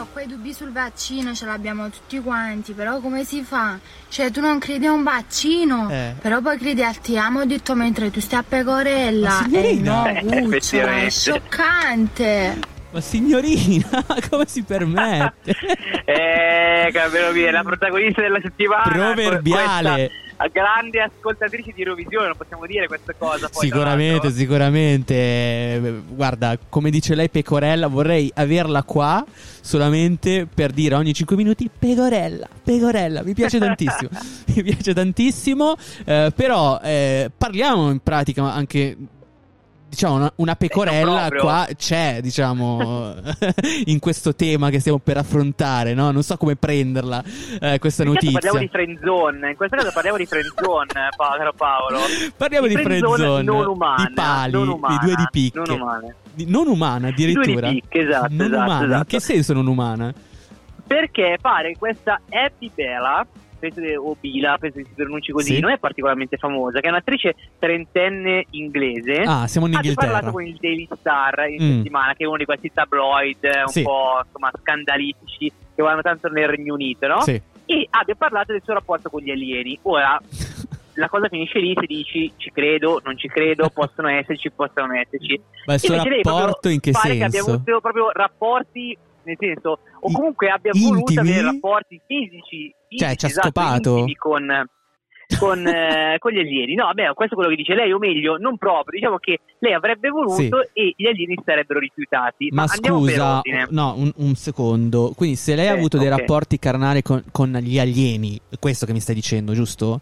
Mio, 0.00 0.08
quei 0.12 0.26
dubbi 0.26 0.54
sul 0.54 0.72
vaccino 0.72 1.34
ce 1.34 1.44
l'abbiamo 1.44 1.90
tutti 1.90 2.18
quanti, 2.20 2.72
però 2.72 3.00
come 3.00 3.22
si 3.22 3.42
fa? 3.42 3.78
Cioè, 4.08 4.30
tu 4.30 4.40
non 4.40 4.58
credi 4.58 4.86
a 4.86 4.92
un 4.92 5.02
vaccino, 5.02 5.90
eh. 5.90 6.14
però 6.18 6.40
poi 6.40 6.56
credi 6.56 6.82
al 6.82 6.98
ti 7.00 7.18
amo, 7.18 7.40
ho 7.40 7.44
detto 7.44 7.74
mentre 7.74 8.10
tu 8.10 8.18
stai 8.18 8.38
a 8.38 8.44
pecorella. 8.48 9.46
Eh 9.52 9.74
no, 9.74 10.10
Guccia, 10.22 11.02
è 11.02 11.10
scioccante. 11.10 12.58
Ma 12.92 13.00
signorina, 13.02 13.88
come 14.30 14.46
si 14.46 14.62
permette? 14.62 15.54
eh, 16.06 16.90
capito 16.92 17.50
la 17.50 17.62
protagonista 17.62 18.22
della 18.22 18.40
settimana. 18.40 19.12
Proverbiale. 19.12 19.96
Questa 20.06 20.29
grande 20.48 21.00
ascoltatrice 21.00 21.72
di 21.74 21.82
Eurovisione, 21.82 22.28
non 22.28 22.36
possiamo 22.36 22.66
dire 22.66 22.86
questa 22.86 23.14
cosa. 23.16 23.48
Poi, 23.48 23.66
sicuramente, 23.66 24.30
sicuramente. 24.30 26.02
Guarda, 26.08 26.58
come 26.68 26.90
dice 26.90 27.14
lei 27.14 27.28
Pecorella, 27.28 27.86
vorrei 27.88 28.30
averla 28.34 28.82
qua 28.82 29.24
solamente 29.60 30.46
per 30.52 30.72
dire 30.72 30.94
ogni 30.94 31.12
5 31.12 31.36
minuti 31.36 31.70
Pecorella, 31.76 32.48
Pecorella, 32.62 33.22
mi 33.22 33.34
piace 33.34 33.58
tantissimo. 33.58 34.10
mi 34.54 34.62
piace 34.62 34.94
tantissimo, 34.94 35.76
eh, 36.04 36.32
però 36.34 36.80
eh, 36.82 37.30
parliamo 37.36 37.90
in 37.90 38.00
pratica 38.00 38.52
anche 38.52 38.96
diciamo 39.90 40.14
una, 40.14 40.32
una 40.36 40.54
pecorella 40.54 41.28
qua 41.30 41.66
c'è 41.76 42.20
diciamo 42.22 43.14
in 43.86 43.98
questo 43.98 44.34
tema 44.34 44.70
che 44.70 44.78
stiamo 44.78 44.98
per 44.98 45.18
affrontare 45.18 45.94
no? 45.94 46.12
non 46.12 46.22
so 46.22 46.36
come 46.36 46.54
prenderla 46.56 47.22
eh, 47.60 47.78
questa 47.78 48.04
notizia. 48.04 48.30
parliamo 48.32 48.58
di 48.58 48.68
friendzone 48.68 49.50
in 49.50 49.56
questo 49.56 49.76
caso 49.76 49.90
parliamo 49.92 50.16
di 50.16 50.26
friendzone 50.26 51.08
caro 51.50 51.52
Paolo. 51.52 51.98
Parliamo 52.36 52.66
di, 52.66 52.76
di 52.76 52.82
friendzone 52.82 53.42
non 53.42 53.66
umana, 53.66 54.04
di 54.06 54.14
pali 54.14 54.52
non 54.52 54.68
umana, 54.68 54.98
di 54.98 55.06
due 55.06 55.14
di 55.16 55.26
picche. 55.30 55.58
non 55.58 55.80
umana 55.80 56.14
di, 56.32 56.46
non 56.48 56.66
umana 56.68 57.08
addirittura? 57.08 57.68
di 57.68 57.80
picche, 57.80 58.00
esatto, 58.00 58.28
non 58.30 58.46
esatto, 58.46 58.62
umana? 58.62 58.84
Esatto. 58.84 58.98
in 58.98 59.04
che 59.06 59.20
senso 59.20 59.52
non 59.52 59.66
umana? 59.66 60.14
perché 60.86 61.38
pare 61.40 61.76
questa 61.78 62.20
Happy 62.30 62.70
Bella 62.74 63.26
penso 63.60 63.80
che, 63.80 63.96
o 63.96 64.16
Bila, 64.18 64.58
penso 64.58 64.78
che 64.78 64.84
si 64.84 64.94
pronunci 64.94 65.30
così, 65.30 65.54
sì. 65.54 65.60
non 65.60 65.70
è 65.70 65.78
particolarmente 65.78 66.36
famosa, 66.36 66.80
che 66.80 66.86
è 66.86 66.90
un'attrice 66.90 67.36
trentenne 67.58 68.46
inglese. 68.50 69.22
Ah, 69.24 69.46
siamo 69.46 69.66
in 69.66 69.74
Inghilterra. 69.74 70.08
Ha 70.08 70.10
parlato 70.12 70.32
con 70.32 70.44
il 70.44 70.56
Daily 70.58 70.88
Star 70.92 71.48
in 71.48 71.62
mm. 71.62 71.76
settimana, 71.76 72.14
che 72.14 72.24
è 72.24 72.26
uno 72.26 72.38
di 72.38 72.44
questi 72.44 72.72
tabloid 72.72 73.44
un 73.66 73.72
sì. 73.72 73.82
po' 73.82 74.20
insomma, 74.24 74.50
scandalistici 74.60 75.52
che 75.74 75.82
vanno 75.82 76.02
tanto 76.02 76.28
nel 76.28 76.48
Regno 76.48 76.74
Unito, 76.74 77.06
no? 77.06 77.20
Sì. 77.20 77.40
E 77.66 77.86
abbia 77.90 78.16
parlato 78.16 78.50
del 78.52 78.62
suo 78.64 78.74
rapporto 78.74 79.10
con 79.10 79.22
gli 79.22 79.30
alieni. 79.30 79.78
Ora, 79.82 80.20
la 80.94 81.08
cosa 81.08 81.28
finisce 81.28 81.60
lì 81.60 81.74
se 81.78 81.86
dici 81.86 82.32
ci 82.36 82.50
credo, 82.50 83.00
non 83.04 83.16
ci 83.16 83.28
credo, 83.28 83.70
possono 83.70 84.08
esserci, 84.08 84.50
possono 84.50 84.94
esserci. 84.94 85.40
Ma 85.66 85.74
il 85.74 85.80
suo 85.80 85.94
rapporto 85.94 86.68
in 86.68 86.80
che 86.80 86.92
senso? 86.92 87.16
Che 87.16 87.24
abbiamo 87.24 87.52
avuto 87.52 87.80
proprio 87.80 88.10
rapporti 88.10 88.96
nel 89.22 89.36
senso, 89.38 89.80
o 90.00 90.12
comunque 90.12 90.48
abbia 90.48 90.70
intimi? 90.74 90.92
voluto 90.92 91.20
avere 91.20 91.42
rapporti 91.42 92.00
fisici, 92.06 92.74
fisici 92.88 92.96
cioè 92.96 93.16
ci 93.16 93.24
ha 93.24 93.28
esatto, 93.28 93.48
scopato 93.48 94.04
con, 94.18 94.66
con, 95.38 95.66
eh, 95.66 96.16
con, 96.18 96.32
gli 96.32 96.38
alieni. 96.38 96.74
No, 96.74 96.90
beh, 96.92 97.12
questo 97.14 97.34
è 97.34 97.36
quello 97.36 97.50
che 97.50 97.56
dice 97.56 97.74
lei, 97.74 97.92
o 97.92 97.98
meglio, 97.98 98.36
non 98.38 98.56
proprio. 98.56 98.98
Diciamo 98.98 99.18
che 99.18 99.40
lei 99.58 99.72
avrebbe 99.72 100.08
voluto 100.08 100.62
sì. 100.62 100.70
e 100.72 100.94
gli 100.96 101.06
alieni 101.06 101.38
sarebbero 101.44 101.78
rifiutati. 101.78 102.48
Ma, 102.52 102.62
Ma 102.62 102.68
scusa, 102.68 103.42
no, 103.68 103.94
un, 103.96 104.12
un, 104.16 104.34
secondo. 104.34 105.12
Quindi, 105.16 105.36
se 105.36 105.54
lei 105.54 105.66
eh, 105.66 105.68
ha 105.68 105.72
avuto 105.72 105.96
okay. 105.96 106.08
dei 106.08 106.18
rapporti 106.18 106.58
carnali 106.58 107.02
con, 107.02 107.22
con, 107.30 107.50
gli 107.60 107.78
alieni, 107.78 108.40
questo 108.58 108.86
che 108.86 108.92
mi 108.92 109.00
stai 109.00 109.14
dicendo, 109.14 109.52
giusto? 109.52 110.00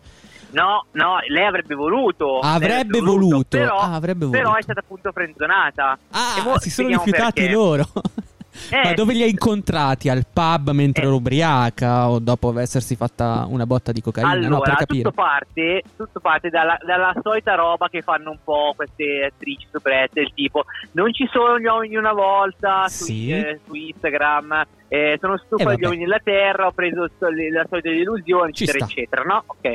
No, 0.51 0.87
no, 0.93 1.19
lei 1.29 1.45
avrebbe 1.45 1.75
voluto. 1.75 2.39
Avrebbe, 2.39 3.01
voluto, 3.01 3.19
voluto, 3.19 3.59
però, 3.59 3.77
ah, 3.77 3.95
avrebbe 3.95 4.25
voluto. 4.25 4.39
però, 4.39 4.57
è 4.57 4.63
stata 4.63 4.81
appunto 4.81 5.13
frenzonata. 5.13 5.99
Ah, 6.11 6.59
si 6.59 6.71
sono 6.71 6.89
rifiutati 6.89 7.41
perché. 7.41 7.53
loro. 7.53 7.85
Eh, 8.71 8.83
Ma 8.83 8.93
dove 8.95 9.15
li 9.15 9.23
hai 9.23 9.31
incontrati? 9.31 10.09
Al 10.09 10.25
pub 10.31 10.71
mentre 10.71 11.05
eh. 11.05 11.07
ero 11.07 11.17
ubriaca 11.17 12.09
o 12.09 12.19
dopo 12.19 12.59
essersi 12.59 12.97
fatta 12.97 13.47
una 13.49 13.67
botta 13.67 13.93
di 13.93 14.01
cocaina? 14.01 14.31
Allora, 14.31 14.49
no, 14.49 14.61
per 14.61 14.75
capire. 14.75 15.03
Tutto 15.03 15.15
parte, 15.15 15.83
tutto 15.97 16.21
parte 16.21 16.49
dalla, 16.51 16.79
dalla, 16.85 17.15
solita 17.23 17.55
roba 17.55 17.89
che 17.89 18.03
fanno 18.03 18.31
un 18.31 18.39
po' 18.43 18.73
queste 18.77 19.31
attrici 19.33 19.67
soprette, 19.71 20.21
del 20.21 20.33
tipo 20.35 20.65
non 20.93 21.13
ci 21.13 21.29
sono 21.31 21.59
gli 21.59 21.67
uomini 21.67 21.97
una 21.97 22.13
volta 22.13 22.89
sì. 22.89 23.29
su, 23.29 23.33
eh, 23.33 23.61
su, 23.65 23.75
Instagram, 23.75 24.67
eh, 24.89 25.19
sono 25.21 25.39
stufo 25.39 25.69
degli 25.69 25.85
uomini 25.85 26.05
della 26.05 26.21
Terra, 26.23 26.67
ho 26.67 26.73
preso 26.73 27.09
la 27.19 27.67
solita 27.69 27.89
illusione, 27.89 28.51
eccetera, 28.51 28.85
eccetera, 28.85 29.23
no? 29.23 29.45
Ok. 29.47 29.75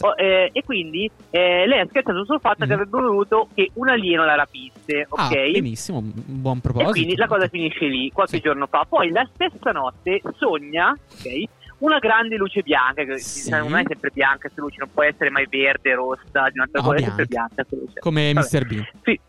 Oh, 0.00 0.14
eh, 0.16 0.50
e 0.52 0.62
quindi 0.64 1.10
eh, 1.30 1.66
lei 1.66 1.80
ha 1.80 1.86
scherzato 1.88 2.24
sul 2.24 2.40
fatto 2.40 2.64
mm. 2.64 2.68
che 2.68 2.72
avrebbe 2.72 3.00
voluto 3.00 3.48
che 3.54 3.70
un 3.74 3.88
alieno 3.88 4.24
la 4.24 4.34
rapisse. 4.34 5.06
Ah, 5.10 5.26
ok, 5.26 5.32
ah, 5.32 5.50
benissimo, 5.50 5.98
un 5.98 6.12
buon 6.14 6.60
proposito. 6.60 6.90
E 6.90 6.92
quindi 6.92 7.16
la 7.16 7.26
cosa 7.26 7.48
finisce 7.48 7.86
lì, 7.86 8.10
qualche 8.10 8.36
sì. 8.36 8.42
giorno 8.42 8.66
fa. 8.66 8.84
Poi 8.88 9.10
la 9.10 9.28
stessa 9.32 9.70
notte 9.72 10.20
sogna, 10.36 10.90
ok? 10.90 11.44
Una 11.78 11.98
grande 11.98 12.36
luce 12.36 12.60
bianca, 12.60 13.04
che 13.04 13.18
sì. 13.18 13.48
non 13.48 13.74
è 13.76 13.82
sempre 13.86 14.10
bianca 14.12 14.40
questa 14.40 14.60
luce, 14.60 14.76
non 14.80 14.90
può 14.92 15.02
essere 15.02 15.30
mai 15.30 15.46
verde, 15.48 15.94
rossa, 15.94 16.48
di 16.50 16.58
un'altra 16.58 16.80
no, 16.80 16.86
cosa, 16.86 16.96
è 16.96 17.02
sempre 17.04 17.24
bianca. 17.24 17.64
Come 18.00 18.32
Vabbè. 18.34 18.46
Mr. 18.46 18.66
Bean. 18.66 18.88
Sì. 19.02 19.20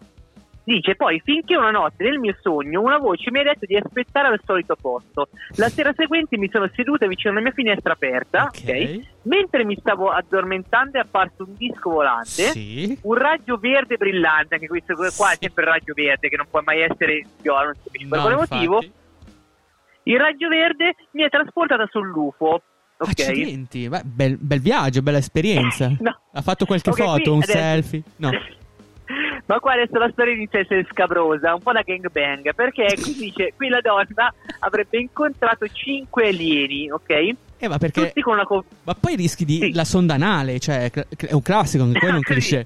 Dice 0.71 0.95
poi 0.95 1.21
finché 1.21 1.57
una 1.57 1.69
notte 1.69 2.05
nel 2.05 2.17
mio 2.17 2.33
sogno 2.39 2.79
una 2.79 2.97
voce 2.97 3.29
mi 3.29 3.41
ha 3.41 3.43
detto 3.43 3.65
di 3.65 3.75
aspettare 3.75 4.29
al 4.29 4.39
solito 4.45 4.77
posto. 4.79 5.27
La 5.57 5.67
sera 5.67 5.91
seguente 5.93 6.37
mi 6.37 6.49
sono 6.49 6.69
seduta 6.73 7.07
vicino 7.07 7.33
alla 7.33 7.41
mia 7.41 7.51
finestra 7.51 7.91
aperta, 7.91 8.43
okay. 8.43 8.83
Okay? 8.83 9.07
mentre 9.23 9.65
mi 9.65 9.75
stavo 9.77 10.11
addormentando 10.11 10.97
è 10.97 11.01
apparso 11.01 11.43
un 11.43 11.55
disco 11.57 11.89
volante, 11.89 12.51
sì. 12.53 12.97
un 13.01 13.15
raggio 13.15 13.57
verde 13.57 13.97
brillante, 13.97 14.53
anche 14.53 14.67
questo 14.67 14.95
qua 14.95 15.09
sì. 15.09 15.33
è 15.33 15.37
sempre 15.41 15.63
il 15.63 15.69
raggio 15.71 15.93
verde 15.93 16.29
che 16.29 16.37
non 16.37 16.47
può 16.49 16.61
mai 16.63 16.79
essere 16.79 17.25
viola, 17.41 17.65
non 17.65 17.73
si 17.73 17.81
capisce 17.83 18.07
per 18.07 18.19
quale 18.21 18.35
motivo. 18.35 18.83
Il 20.03 20.17
raggio 20.17 20.47
verde 20.47 20.95
mi 21.11 21.23
è 21.23 21.29
trasportata 21.29 21.85
sull'UFO. 21.91 22.61
Okay. 22.97 23.25
Accidenti, 23.25 23.89
Beh, 23.89 24.03
bel, 24.05 24.37
bel, 24.39 24.61
viaggio, 24.61 25.01
bella 25.01 25.17
esperienza. 25.17 25.91
no. 25.99 26.17
Ha 26.31 26.41
fatto 26.41 26.65
qualche 26.65 26.91
okay, 26.91 27.05
foto, 27.05 27.33
un 27.33 27.41
adesso... 27.41 27.57
selfie? 27.57 28.03
No. 28.15 28.29
Ma 29.51 29.59
qua 29.59 29.73
adesso 29.73 29.97
la 29.97 30.09
storia 30.13 30.33
inizia 30.33 30.59
a 30.59 30.61
essere 30.61 30.87
scabrosa, 30.89 31.53
un 31.53 31.61
po' 31.61 31.73
da 31.73 31.81
gangbang, 31.81 32.55
perché 32.55 32.95
qui 33.01 33.13
dice, 33.19 33.51
qui 33.57 33.67
la 33.67 33.81
donna 33.81 34.33
avrebbe 34.59 34.97
incontrato 34.97 35.67
cinque 35.67 36.29
alieni, 36.29 36.89
ok? 36.89 37.09
Eh, 37.57 37.67
ma 37.67 37.77
perché... 37.77 38.07
Tutti 38.07 38.21
con 38.21 38.35
una 38.35 38.45
co- 38.45 38.63
ma 38.83 38.95
poi 38.95 39.17
rischi 39.17 39.43
di 39.43 39.59
sì. 39.59 39.73
la 39.73 39.83
sonda 39.83 40.13
anale, 40.13 40.57
cioè 40.57 40.89
è 40.89 41.33
un 41.33 41.41
classico 41.41 41.85
che 41.91 41.99
poi 41.99 42.11
non 42.11 42.21
cresce. 42.23 42.65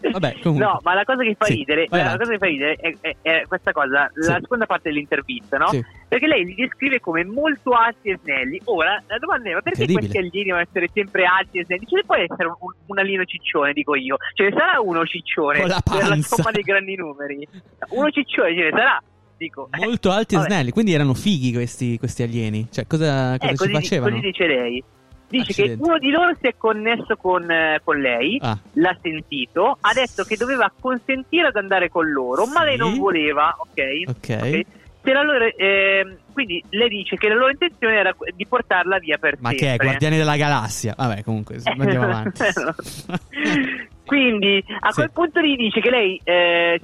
Vabbè, 0.00 0.36
No, 0.44 0.80
ma 0.82 0.94
la 0.94 1.04
cosa 1.04 1.22
che 1.22 1.34
fa 1.38 1.46
sì, 1.46 1.54
ridere, 1.54 1.86
la 1.88 2.16
cosa 2.16 2.30
che 2.30 2.38
fa 2.38 2.46
ridere 2.46 2.74
è, 2.74 2.94
è, 3.00 3.16
è 3.22 3.44
questa 3.46 3.72
cosa, 3.72 4.10
sì. 4.14 4.30
la 4.30 4.38
seconda 4.40 4.66
parte 4.66 4.88
dell'intervista, 4.90 5.56
no? 5.56 5.68
Sì. 5.68 5.84
Perché 6.08 6.26
lei 6.26 6.44
li 6.44 6.54
descrive 6.54 7.00
come 7.00 7.24
molto 7.24 7.72
alti 7.72 8.10
e 8.10 8.18
snelli. 8.22 8.60
Ora, 8.64 9.02
la 9.06 9.18
domanda 9.18 9.50
è: 9.50 9.54
ma 9.54 9.62
perché 9.62 9.86
questi 9.90 10.18
alieni 10.18 10.44
devono 10.44 10.62
essere 10.62 10.88
sempre 10.92 11.24
alti 11.24 11.58
e 11.58 11.64
snelli? 11.64 11.86
Ce 11.86 11.96
ne 11.96 12.02
può 12.04 12.14
essere 12.14 12.46
un, 12.46 12.54
un 12.86 12.98
alieno 12.98 13.24
ciccione, 13.24 13.72
dico 13.72 13.94
io. 13.94 14.16
Ce 14.34 14.44
ne 14.44 14.50
sarà 14.50 14.80
uno 14.80 15.04
ciccione 15.04 15.60
Con 15.60 15.68
la 15.68 15.80
per 15.82 16.08
la 16.08 16.16
somma 16.22 16.50
dei 16.50 16.62
grandi 16.62 16.94
numeri. 16.96 17.46
Uno 17.90 18.10
ciccione 18.10 18.54
ce 18.54 18.62
ne 18.62 18.70
sarà. 18.70 19.02
Dico, 19.38 19.68
molto 19.76 20.10
alti 20.10 20.34
e 20.34 20.38
snelli, 20.38 20.70
quindi 20.70 20.94
erano 20.94 21.12
fighi 21.12 21.52
questi, 21.52 21.98
questi 21.98 22.22
alieni. 22.22 22.68
Cioè, 22.70 22.86
cosa, 22.86 23.36
cosa 23.38 23.52
eh, 23.52 23.56
ci 23.56 23.70
facevano? 23.70 24.10
Così 24.12 24.22
dice 24.22 24.46
lei. 24.46 24.82
Dice 25.28 25.50
Accidenti. 25.50 25.82
che 25.82 25.88
uno 25.88 25.98
di 25.98 26.10
loro 26.10 26.34
si 26.40 26.46
è 26.46 26.54
connesso 26.56 27.16
con, 27.16 27.50
eh, 27.50 27.80
con 27.82 27.98
lei, 27.98 28.38
ah. 28.40 28.56
l'ha 28.74 28.96
sentito, 29.02 29.76
ha 29.80 29.92
detto 29.92 30.22
che 30.22 30.36
doveva 30.36 30.70
consentire 30.78 31.48
ad 31.48 31.56
andare 31.56 31.88
con 31.88 32.10
loro, 32.10 32.44
sì. 32.44 32.52
ma 32.52 32.64
lei 32.64 32.76
non 32.76 32.96
voleva, 32.96 33.56
ok? 33.58 33.82
Ok. 34.06 34.36
okay. 34.38 34.66
Loro, 35.02 35.44
eh, 35.44 36.18
quindi 36.32 36.62
lei 36.70 36.88
dice 36.88 37.16
che 37.16 37.28
la 37.28 37.34
loro 37.34 37.50
intenzione 37.50 37.94
era 37.94 38.14
di 38.34 38.44
portarla 38.44 38.98
via 38.98 39.18
per 39.18 39.36
ma 39.38 39.50
sempre. 39.50 39.66
Che 39.66 39.74
è? 39.74 39.76
Guardiani 39.76 40.16
della 40.16 40.36
Galassia? 40.36 40.94
Vabbè, 40.96 41.22
comunque, 41.22 41.60
andiamo 41.62 42.04
avanti. 42.10 42.42
quindi 44.04 44.64
a 44.80 44.92
quel 44.92 45.10
punto 45.12 45.40
lì 45.40 45.54
dice 45.54 45.80
che 45.80 45.90
lei 45.90 46.20
eh, 46.24 46.80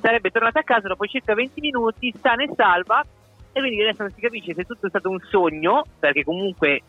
sarebbe 0.00 0.30
tornata 0.30 0.60
a 0.60 0.64
casa 0.64 0.88
dopo 0.88 1.06
circa 1.06 1.34
20 1.34 1.60
minuti, 1.60 2.14
sana 2.20 2.44
e 2.44 2.50
salva, 2.56 3.04
e 3.52 3.60
quindi 3.60 3.82
adesso 3.82 4.02
non 4.02 4.12
si 4.12 4.20
capisce 4.20 4.54
se 4.54 4.64
tutto 4.64 4.86
è 4.86 4.88
stato 4.88 5.10
un 5.10 5.20
sogno, 5.30 5.84
perché 5.98 6.24
comunque 6.24 6.82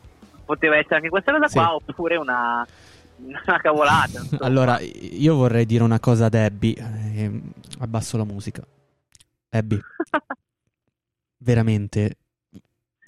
poteva 0.48 0.78
essere 0.78 0.96
anche 0.96 1.10
questa 1.10 1.34
cosa 1.34 1.48
sì. 1.48 1.58
qua 1.58 1.76
oppure 1.76 2.16
una, 2.16 2.66
una 3.18 3.60
cavolata. 3.62 4.26
Allora, 4.40 4.80
io 4.80 5.36
vorrei 5.36 5.66
dire 5.66 5.84
una 5.84 6.00
cosa 6.00 6.26
ad 6.26 6.34
Abby. 6.34 6.74
Eh, 6.74 7.42
abbasso 7.80 8.18
la 8.18 8.24
musica. 8.24 8.64
Abby, 9.50 9.80
veramente, 11.40 12.18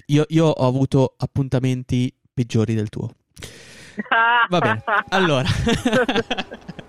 io, 0.07 0.25
io 0.27 0.45
ho 0.45 0.67
avuto 0.67 1.15
appuntamenti 1.17 2.13
peggiori 2.33 2.73
del 2.75 2.89
tuo. 2.89 3.09
Va 4.49 4.59
bene, 4.59 4.83
allora. 5.09 5.47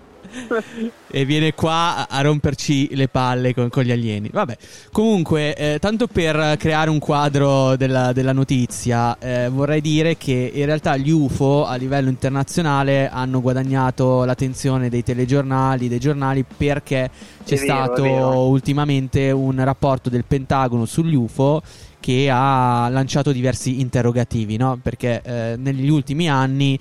e 1.07 1.25
viene 1.25 1.53
qua 1.53 2.07
a 2.09 2.21
romperci 2.21 2.95
le 2.95 3.07
palle 3.07 3.53
con, 3.53 3.69
con 3.69 3.83
gli 3.83 3.91
alieni. 3.91 4.29
Vabbè, 4.31 4.57
comunque, 4.91 5.55
eh, 5.55 5.79
tanto 5.79 6.07
per 6.07 6.55
creare 6.57 6.89
un 6.89 6.99
quadro 6.99 7.75
della, 7.75 8.13
della 8.13 8.33
notizia, 8.33 9.17
eh, 9.19 9.49
vorrei 9.49 9.81
dire 9.81 10.17
che 10.17 10.51
in 10.53 10.65
realtà 10.65 10.97
gli 10.97 11.09
UFO 11.09 11.65
a 11.65 11.75
livello 11.75 12.09
internazionale 12.09 13.09
hanno 13.09 13.41
guadagnato 13.41 14.23
l'attenzione 14.23 14.89
dei 14.89 15.03
telegiornali, 15.03 15.87
dei 15.87 15.99
giornali, 15.99 16.45
perché 16.45 17.09
c'è 17.43 17.55
vero, 17.55 17.63
stato 17.63 18.03
ultimamente 18.47 19.31
un 19.31 19.63
rapporto 19.63 20.09
del 20.09 20.25
Pentagono 20.25 20.85
sugli 20.85 21.15
UFO 21.15 21.61
che 22.01 22.29
ha 22.29 22.89
lanciato 22.89 23.31
diversi 23.31 23.79
interrogativi, 23.79 24.57
no? 24.57 24.77
perché 24.81 25.21
eh, 25.23 25.55
negli 25.55 25.87
ultimi 25.87 26.27
anni 26.27 26.77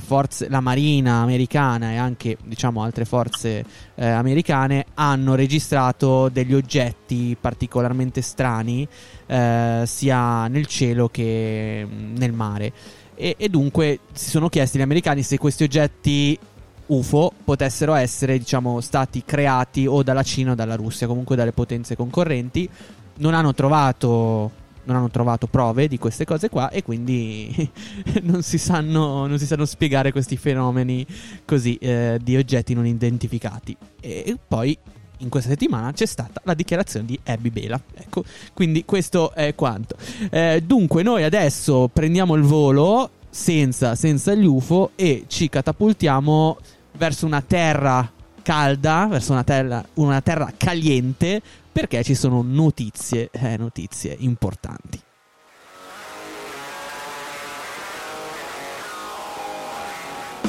forze, 0.00 0.48
la 0.48 0.60
Marina 0.60 1.16
americana 1.16 1.92
e 1.92 1.96
anche 1.96 2.38
diciamo, 2.42 2.82
altre 2.82 3.04
forze 3.04 3.64
eh, 3.94 4.08
americane 4.08 4.86
hanno 4.94 5.34
registrato 5.36 6.30
degli 6.30 6.54
oggetti 6.54 7.36
particolarmente 7.38 8.22
strani 8.22 8.88
eh, 9.26 9.82
sia 9.84 10.48
nel 10.48 10.66
cielo 10.66 11.08
che 11.08 11.86
mm, 11.86 12.16
nel 12.16 12.32
mare. 12.32 12.72
E, 13.14 13.36
e 13.38 13.48
dunque 13.48 14.00
si 14.12 14.30
sono 14.30 14.48
chiesti 14.48 14.78
gli 14.78 14.82
americani 14.82 15.22
se 15.22 15.38
questi 15.38 15.64
oggetti 15.64 16.38
UFO 16.86 17.32
potessero 17.44 17.94
essere, 17.94 18.38
diciamo, 18.38 18.80
stati 18.80 19.22
creati 19.24 19.86
o 19.86 20.02
dalla 20.02 20.22
Cina 20.22 20.52
o 20.52 20.54
dalla 20.54 20.76
Russia, 20.76 21.06
comunque 21.06 21.36
dalle 21.36 21.52
potenze 21.52 21.94
concorrenti, 21.94 22.68
non 23.16 23.34
hanno 23.34 23.54
trovato 23.54 24.62
non 24.84 24.96
hanno 24.96 25.10
trovato 25.10 25.46
prove 25.46 25.88
di 25.88 25.98
queste 25.98 26.24
cose 26.24 26.48
qua 26.48 26.70
e 26.70 26.82
quindi 26.82 27.70
non, 28.22 28.42
si 28.42 28.58
sanno, 28.58 29.26
non 29.26 29.38
si 29.38 29.46
sanno 29.46 29.64
spiegare 29.64 30.12
questi 30.12 30.36
fenomeni 30.36 31.06
così 31.44 31.76
eh, 31.76 32.18
di 32.22 32.36
oggetti 32.36 32.74
non 32.74 32.86
identificati. 32.86 33.74
E 34.00 34.36
poi 34.46 34.76
in 35.18 35.28
questa 35.28 35.50
settimana 35.50 35.92
c'è 35.92 36.06
stata 36.06 36.40
la 36.44 36.54
dichiarazione 36.54 37.06
di 37.06 37.18
Abby 37.24 37.50
Bela. 37.50 37.80
Ecco, 37.94 38.24
quindi 38.52 38.84
questo 38.84 39.32
è 39.32 39.54
quanto. 39.54 39.96
Eh, 40.30 40.62
dunque, 40.64 41.02
noi 41.02 41.22
adesso 41.22 41.88
prendiamo 41.92 42.34
il 42.34 42.42
volo 42.42 43.10
senza, 43.30 43.94
senza 43.94 44.34
gli 44.34 44.44
UFO 44.44 44.90
e 44.94 45.24
ci 45.26 45.48
catapultiamo 45.48 46.58
verso 46.96 47.26
una 47.26 47.40
terra 47.40 48.10
calda, 48.44 49.08
verso 49.08 49.32
una 49.32 49.42
terra, 49.42 49.84
una 49.94 50.20
terra 50.20 50.52
caliente, 50.56 51.42
perché 51.72 52.04
ci 52.04 52.14
sono 52.14 52.42
notizie, 52.42 53.30
eh, 53.32 53.56
notizie 53.56 54.14
importanti. 54.20 55.00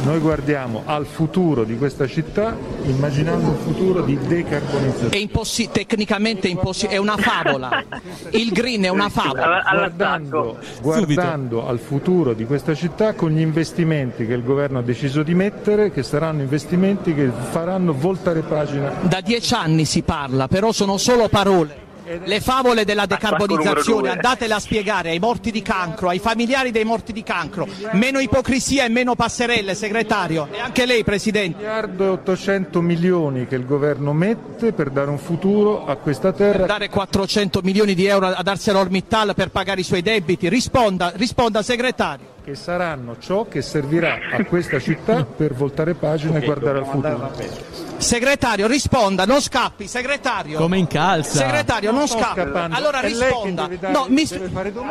Noi 0.04 0.20
guardiamo 0.20 0.84
al 0.86 1.06
futuro 1.06 1.64
di 1.64 1.78
questa 1.78 2.06
città 2.06 2.56
immaginando 2.84 3.50
un 3.50 3.58
futuro 3.58 4.02
di 4.02 4.16
decarbonizzazione. 4.18 5.10
È 5.10 5.18
impossi- 5.18 5.70
tecnicamente 5.72 6.48
impossibile, 6.48 6.98
è 6.98 7.00
una 7.00 7.18
favola. 7.18 7.84
Il 8.30 8.52
green 8.52 8.84
è 8.84 8.90
una 8.90 9.10
favola. 9.10 9.64
Guardando, 9.68 10.60
guardando 10.82 11.68
al 11.68 11.80
futuro 11.80 12.34
di 12.34 12.46
questa 12.46 12.76
città 12.76 13.14
con 13.14 13.32
gli 13.32 13.40
investimenti 13.40 14.28
che 14.28 14.34
il 14.34 14.44
governo 14.44 14.78
ha 14.78 14.84
deciso 14.84 15.24
di 15.24 15.34
mettere, 15.34 15.92
che 15.92 16.04
saranno 16.04 16.42
investimenti 16.42 17.16
che 17.16 17.32
faranno 17.50 17.94
voltare 17.94 18.42
pagina. 18.42 18.94
Da 19.02 19.22
dieci 19.22 19.56
anni 19.56 19.86
si 19.86 20.04
parla, 20.04 20.48
però 20.48 20.72
sono 20.72 20.98
solo 20.98 21.30
parole. 21.30 21.85
Le 22.24 22.40
favole 22.40 22.86
della 22.86 23.08
decarbonizzazione 23.08 24.10
andatele 24.10 24.54
a 24.54 24.60
spiegare 24.60 25.10
ai 25.10 25.20
morti 25.20 25.50
di 25.50 25.64
cancro, 25.64 26.10
ai 26.10 26.20
familiari 26.20 26.70
dei 26.70 26.84
morti 26.84 27.12
di 27.12 27.24
cancro. 27.24 27.68
Meno 27.94 28.20
ipocrisia 28.20 28.86
e 28.86 28.90
meno 28.90 29.16
passerelle, 29.16 29.74
segretario. 29.74 30.48
E 30.52 30.60
anche 30.60 30.86
lei, 30.86 31.04
Presidente. 31.04 31.58
Miliardo 31.58 32.04
e 32.04 32.10
800 32.10 32.82
milioni 32.82 33.48
che 33.48 33.56
il 33.56 33.66
governo 33.66 34.14
mette 34.14 34.72
per 34.72 34.92
dare 34.92 35.10
un 35.10 35.18
futuro 35.18 35.86
a 35.86 35.96
questa 35.96 36.32
terra. 36.32 36.60
Per 36.60 36.68
dare 36.68 36.90
400 36.90 37.62
milioni 37.64 37.96
di 37.96 38.06
euro 38.06 38.28
ad 38.28 38.48
ArcelorMittal 38.48 39.34
per 39.34 39.50
pagare 39.50 39.82
i 39.82 39.84
suoi 39.84 40.04
debiti. 40.04 40.48
Risponda, 40.48 41.12
risponda, 41.16 41.64
segretario 41.64 42.34
che 42.46 42.54
saranno 42.54 43.18
ciò 43.18 43.48
che 43.48 43.64
servirà 43.64 44.20
a 44.32 44.46
questa 44.46 44.80
città 44.80 45.26
per 45.26 45.56
voltare 45.56 45.96
pagina 45.96 46.38
e 46.38 46.46
guardare 46.46 46.78
al 46.78 46.86
futuro. 46.86 47.85
Segretario, 48.06 48.68
risponda, 48.68 49.26
non 49.26 49.42
scappi, 49.42 49.88
segretario. 49.88 50.60
Come 50.60 50.78
in 50.78 50.86
calza. 50.86 51.40
Segretario, 51.40 51.92
non 51.92 52.08
scappi. 52.08 52.40
Allora 52.70 53.00
risponda. 53.00 53.68
No, 53.90 54.06
mi... 54.10 54.22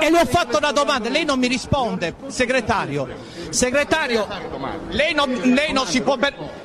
E 0.01 0.11
le 0.11 0.21
ho 0.21 0.27
fatto 0.27 0.57
una 0.57 0.73
domanda, 0.73 1.09
lei 1.09 1.25
non 1.25 1.39
mi 1.39 1.47
risponde, 1.47 2.17
segretario. 2.27 3.07
Segretario, 3.51 4.27
lei 4.89 5.15
non, 5.15 5.31
lei 5.33 5.73
non 5.73 5.87
si 5.87 6.03
può... 6.03 6.19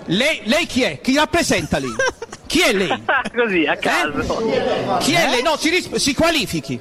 Lei, 0.06 0.42
lei 0.46 0.66
chi 0.66 0.82
è? 0.82 1.00
Chi 1.02 1.16
rappresenta 1.16 1.78
lì? 1.78 1.88
Chi 2.48 2.62
è 2.62 2.74
lei? 2.74 3.04
Così, 3.36 3.66
a 3.68 3.76
caso. 3.78 4.40
Eh? 4.50 4.98
Chi 5.02 5.14
è 5.14 5.30
lei? 5.30 5.44
No, 5.44 5.56
si, 5.56 5.70
ris- 5.70 5.94
si 5.98 6.16
qualifichi. 6.16 6.80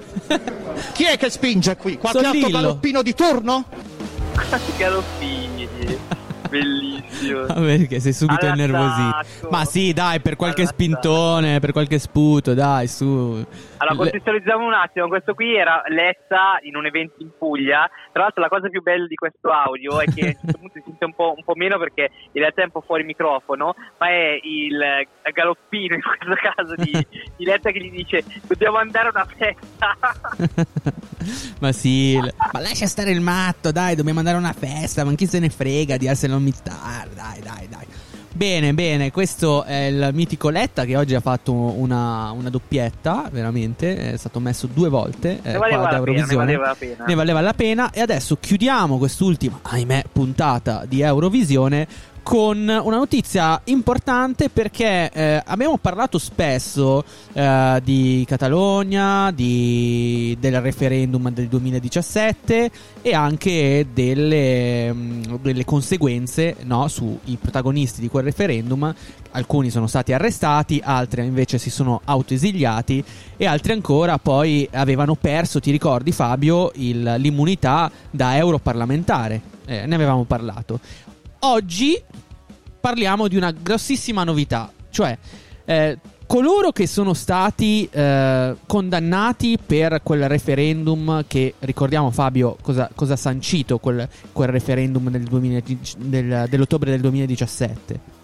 Chi 0.95 1.05
è 1.05 1.19
che 1.19 1.29
spinge 1.29 1.77
qui? 1.77 1.99
Qualche 1.99 2.25
altro 2.25 2.49
galoppino 2.49 3.03
di 3.03 3.13
turno? 3.13 3.67
Galoppini. 4.79 5.69
Bellissimo. 6.49 7.47
Ah, 7.59 7.61
perché 7.61 8.01
sei 8.01 8.13
subito 8.13 8.47
innervosito. 8.47 9.49
Ma 9.51 9.65
sì, 9.65 9.93
dai, 9.93 10.21
per 10.21 10.37
qualche 10.37 10.67
spintone, 10.67 11.61
per 11.61 11.73
qualche 11.73 11.99
sputo, 11.99 12.55
dai, 12.55 12.87
su. 12.87 13.45
Allora, 13.79 13.97
contestualizziamo 13.97 14.65
un 14.65 14.75
attimo. 14.75 15.09
Questo 15.09 15.35
qui 15.35 15.55
era 15.57 15.83
Letta 15.89 16.59
in 16.63 16.77
un 16.77 16.87
evento 16.87 17.17
in 17.19 17.31
Puglia. 17.37 17.89
Tra 18.13 18.23
l'altro, 18.23 18.43
la 18.43 18.49
cosa 18.49 18.69
più 18.69 18.83
bella 18.83 19.07
di 19.07 19.15
questo 19.15 19.51
audio 19.51 20.01
è 20.01 20.07
che 20.07 20.21
a 20.21 20.27
un 20.27 20.35
certo 20.35 20.59
punto 20.59 20.73
si 20.75 20.83
sente 20.85 21.05
un 21.05 21.15
po', 21.15 21.35
un 21.37 21.45
po', 21.45 21.55
meno 21.55 21.79
perché 21.79 22.11
in 22.33 22.41
realtà 22.41 22.63
è 22.63 22.65
un 22.65 22.71
po' 22.71 22.81
fuori 22.81 23.05
microfono, 23.05 23.75
ma 23.99 24.09
è 24.09 24.39
il 24.43 25.07
galoppino 25.33 25.95
in 25.95 26.03
questo 26.03 26.35
caso 26.35 26.75
di, 26.77 27.07
di 27.37 27.45
Letta 27.45 27.71
che 27.71 27.81
gli 27.81 27.91
dice: 27.91 28.25
Dobbiamo 28.47 28.79
andare 28.79 29.09
a 29.09 29.11
una 29.15 29.27
festa. 29.27 29.97
ma 31.61 31.73
sì, 31.73 32.19
ma 32.19 32.61
lascia 32.61 32.87
stare 32.87 33.11
il 33.11 33.21
matto, 33.21 33.73
dai, 33.73 33.95
dobbiamo 33.95 34.19
andare 34.19 34.37
a 34.37 34.41
una 34.41 34.53
festa. 34.53 35.05
Ma 35.05 35.15
chi 35.15 35.27
se 35.27 35.39
ne 35.39 35.49
frega 35.49 35.97
di 35.97 36.09
ArcelorMittal, 36.39 37.09
dai, 37.15 37.41
dai, 37.41 37.69
dai. 37.69 37.87
Bene, 38.33 38.73
bene, 38.73 39.11
questo 39.11 39.65
è 39.65 39.87
il 39.87 40.11
mitico 40.13 40.49
Letta 40.49 40.85
che 40.85 40.97
oggi 40.97 41.15
ha 41.15 41.21
fatto 41.21 41.53
una, 41.53 42.31
una 42.31 42.51
doppietta, 42.51 43.29
veramente, 43.33 44.13
è 44.13 44.17
stato 44.17 44.39
messo 44.39 44.69
due 44.73 44.89
volte 44.89 45.41
eh, 45.43 45.53
ne 45.53 45.59
valeva, 45.59 45.91
la 45.91 46.01
pena, 46.01 46.27
ne 46.27 46.35
valeva 46.37 46.67
la 46.67 46.75
pena. 46.79 47.05
Ne 47.05 47.15
valeva 47.15 47.41
la 47.41 47.55
pena 47.55 47.91
e 47.91 48.01
adesso 48.01 48.37
chiudiamo 48.39 48.99
quest'ultima, 48.99 49.59
ahimè, 49.63 50.05
puntata 50.13 50.85
di 50.87 51.01
Eurovisione 51.01 51.89
con 52.29 52.59
una 52.59 52.97
notizia 52.99 53.59
importante 53.65 54.51
perché 54.51 55.11
eh, 55.11 55.43
abbiamo 55.47 55.79
parlato 55.79 56.19
spesso 56.19 57.03
eh, 57.33 57.81
di 57.83 58.23
Catalogna, 58.29 59.31
di, 59.31 60.37
del 60.39 60.61
referendum 60.61 61.31
del 61.31 61.49
2017 61.49 62.71
e 63.01 63.15
anche 63.15 63.87
delle, 63.95 64.93
mm, 64.93 65.23
delle 65.41 65.65
conseguenze 65.65 66.57
no, 66.65 66.87
sui 66.89 67.39
protagonisti 67.41 68.03
di 68.03 68.09
quel 68.09 68.25
referendum. 68.25 68.95
Alcuni 69.31 69.71
sono 69.71 69.87
stati 69.87 70.13
arrestati, 70.13 70.83
altri 70.85 71.25
invece 71.25 71.57
si 71.57 71.71
sono 71.71 72.03
autoesiliati 72.05 73.03
e 73.39 73.47
altri 73.47 73.73
ancora 73.73 74.19
poi 74.19 74.69
avevano 74.73 75.15
perso, 75.15 75.61
ti 75.61 75.71
ricordi 75.71 76.13
Fabio, 76.13 76.73
il, 76.75 77.15
l'immunità 77.17 77.91
da 78.11 78.37
europarlamentare. 78.37 79.57
Eh, 79.65 79.87
ne 79.87 79.95
avevamo 79.95 80.25
parlato. 80.25 80.81
Oggi 81.41 82.03
parliamo 82.81 83.29
di 83.29 83.37
una 83.37 83.53
grossissima 83.53 84.25
novità, 84.25 84.73
cioè 84.91 85.17
eh, 85.65 85.99
coloro 86.27 86.73
che 86.73 86.89
sono 86.89 87.15
stati 87.15 87.89
eh, 87.91 88.57
condannati 88.67 89.57
per 89.65 90.01
quel 90.03 90.29
referendum 90.29 91.25
che 91.29 91.55
ricordiamo 91.61 92.11
Fabio 92.11 92.57
cosa, 92.61 92.91
ha 92.97 93.17
sancito 93.17 93.79
quel, 93.79 94.09
quel 94.33 94.49
referendum 94.49 95.11
del 95.11 95.23
2000, 95.23 95.61
del, 95.99 96.47
dell'ottobre 96.49 96.91
del 96.91 97.01
2017 97.01 98.17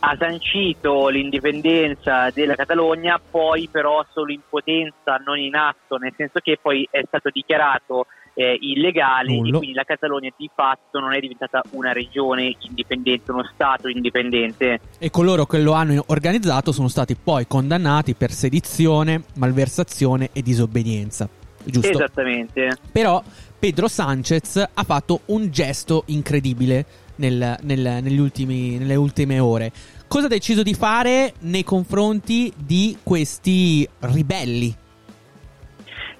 ha 0.00 0.16
sancito 0.16 1.08
l'indipendenza 1.08 2.30
della 2.30 2.54
Catalogna, 2.54 3.18
poi 3.18 3.68
però 3.68 4.04
solo 4.12 4.30
in 4.30 4.40
potenza, 4.48 5.16
non 5.24 5.38
in 5.38 5.56
atto, 5.56 5.96
nel 5.96 6.12
senso 6.16 6.38
che 6.40 6.56
poi 6.60 6.86
è 6.88 7.02
stato 7.06 7.30
dichiarato 7.30 8.06
eh, 8.38 8.56
illegali 8.60 9.34
Nullo. 9.34 9.56
e 9.56 9.58
quindi 9.58 9.74
la 9.74 9.82
Catalogna 9.82 10.30
di 10.36 10.48
fatto 10.54 11.00
non 11.00 11.12
è 11.12 11.18
diventata 11.18 11.60
una 11.70 11.90
regione 11.92 12.54
indipendente, 12.60 13.32
uno 13.32 13.42
Stato 13.52 13.88
indipendente. 13.88 14.78
E 14.96 15.10
coloro 15.10 15.44
che 15.44 15.58
lo 15.58 15.72
hanno 15.72 16.04
organizzato 16.06 16.70
sono 16.70 16.86
stati 16.86 17.16
poi 17.16 17.48
condannati 17.48 18.14
per 18.14 18.30
sedizione, 18.30 19.24
malversazione 19.34 20.30
e 20.32 20.42
disobbedienza. 20.42 21.28
Giusto? 21.64 21.90
Esattamente. 21.90 22.76
Però 22.92 23.20
Pedro 23.58 23.88
Sanchez 23.88 24.64
ha 24.72 24.84
fatto 24.84 25.22
un 25.26 25.50
gesto 25.50 26.04
incredibile 26.06 26.86
nel, 27.16 27.56
nel, 27.62 28.20
ultimi, 28.20 28.78
nelle 28.78 28.94
ultime 28.94 29.40
ore. 29.40 29.72
Cosa 30.06 30.26
ha 30.26 30.28
deciso 30.28 30.62
di 30.62 30.74
fare 30.74 31.34
nei 31.40 31.64
confronti 31.64 32.52
di 32.56 32.98
questi 33.02 33.86
ribelli 33.98 34.86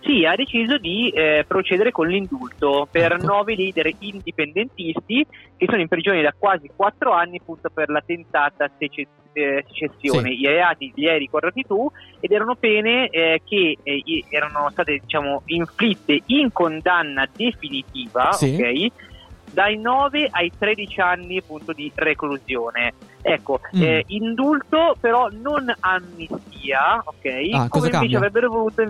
sì, 0.01 0.25
ha 0.25 0.35
deciso 0.35 0.79
di 0.79 1.11
eh, 1.11 1.45
procedere 1.47 1.91
con 1.91 2.09
l'indulto 2.09 2.87
per 2.91 3.13
ecco. 3.13 3.27
nove 3.27 3.55
leader 3.55 3.91
indipendentisti 3.99 5.27
che 5.57 5.67
sono 5.67 5.81
in 5.81 5.89
prigione 5.89 6.23
da 6.23 6.35
quasi 6.37 6.71
quattro 6.75 7.13
anni 7.13 7.39
appunto 7.41 7.69
per 7.71 7.89
la 7.89 8.03
tentata 8.05 8.71
sece- 8.79 9.07
eh, 9.33 9.65
secessione. 9.69 10.31
Sì. 10.31 10.41
I 10.41 10.47
reati 10.47 10.93
li 10.95 11.09
hai 11.09 11.19
ricordati 11.19 11.65
tu 11.65 11.91
ed 12.21 12.31
erano 12.31 12.55
pene 12.55 13.09
eh, 13.09 13.43
che 13.45 13.77
eh, 13.83 14.25
erano 14.29 14.69
state 14.71 15.01
diciamo 15.01 15.43
inflitte 15.47 16.21
in 16.27 16.53
condanna 16.53 17.29
definitiva, 17.35 18.33
sì. 18.33 18.55
ok? 18.55 19.07
dai 19.53 19.79
9 19.79 20.29
ai 20.31 20.53
13 20.57 21.01
anni 21.01 21.39
appunto 21.39 21.73
di 21.73 21.91
reclusione. 21.95 22.93
Ecco, 23.23 23.61
mm. 23.77 23.83
eh, 23.83 24.05
indulto 24.09 24.97
però 25.01 25.29
non 25.33 25.73
amnistia, 25.81 27.03
ok? 27.05 27.27
Ah, 27.53 27.69
come 27.69 27.87
invece 27.87 27.91
cambia? 27.91 28.17
avrebbero 28.19 28.49
voluto 28.49 28.83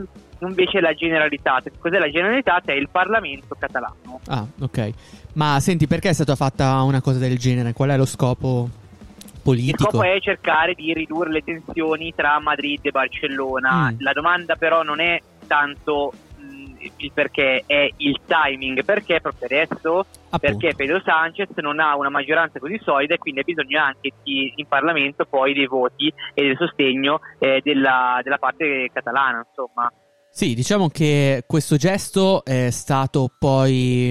invece 0.47 0.81
la 0.81 0.95
generalitat. 0.95 1.71
Cos'è 1.79 1.99
la 1.99 2.11
generalitat? 2.11 2.67
È 2.67 2.73
il 2.73 2.89
Parlamento 2.91 3.57
catalano. 3.59 4.21
Ah, 4.27 4.47
ok. 4.61 4.91
Ma 5.35 5.59
senti, 5.61 5.87
perché 5.87 6.11
è 6.11 6.13
stata 6.13 6.37
fatta 6.37 6.83
una 6.83 7.01
cosa 7.01 7.19
del 7.19 7.39
genere? 7.39 7.73
Qual 7.73 7.91
è 7.91 7.97
lo 7.97 8.07
scopo? 8.07 8.69
Politico. 9.43 9.83
Il 9.83 9.89
scopo 9.89 10.03
è 10.03 10.21
cercare 10.21 10.75
di 10.75 10.93
ridurre 10.93 11.31
le 11.31 11.43
tensioni 11.43 12.13
tra 12.15 12.39
Madrid 12.39 12.81
e 12.83 12.91
Barcellona. 12.91 13.91
Mm. 13.93 13.97
La 14.01 14.13
domanda 14.13 14.57
però 14.57 14.83
non 14.83 15.01
è 15.01 15.21
tanto 15.47 16.13
il 16.97 17.13
perché 17.13 17.65
è 17.67 17.91
il 17.97 18.21
timing, 18.27 18.85
perché 18.85 19.21
proprio 19.21 19.47
adesso, 19.47 19.99
Appunto. 19.99 20.39
perché 20.39 20.75
Pedro 20.75 21.01
Sanchez 21.05 21.49
non 21.57 21.81
ha 21.81 21.97
una 21.97 22.11
maggioranza 22.11 22.59
così 22.59 22.79
solida 22.83 23.15
e 23.15 23.19
quindi 23.19 23.41
ha 23.41 23.45
bisogno 23.45 23.83
anche 23.83 24.13
di, 24.23 24.53
in 24.57 24.67
Parlamento 24.67 25.25
poi 25.25 25.55
dei 25.55 25.67
voti 25.67 26.13
e 26.35 26.43
del 26.43 26.57
sostegno 26.57 27.21
eh, 27.39 27.61
della, 27.63 28.21
della 28.23 28.39
parte 28.39 28.91
catalana, 28.93 29.45
insomma. 29.47 29.91
Sì, 30.31 30.55
diciamo 30.55 30.89
che 30.89 31.45
questo 31.47 31.77
gesto 31.77 32.45
è 32.45 32.71
stato 32.71 33.31
poi 33.39 34.11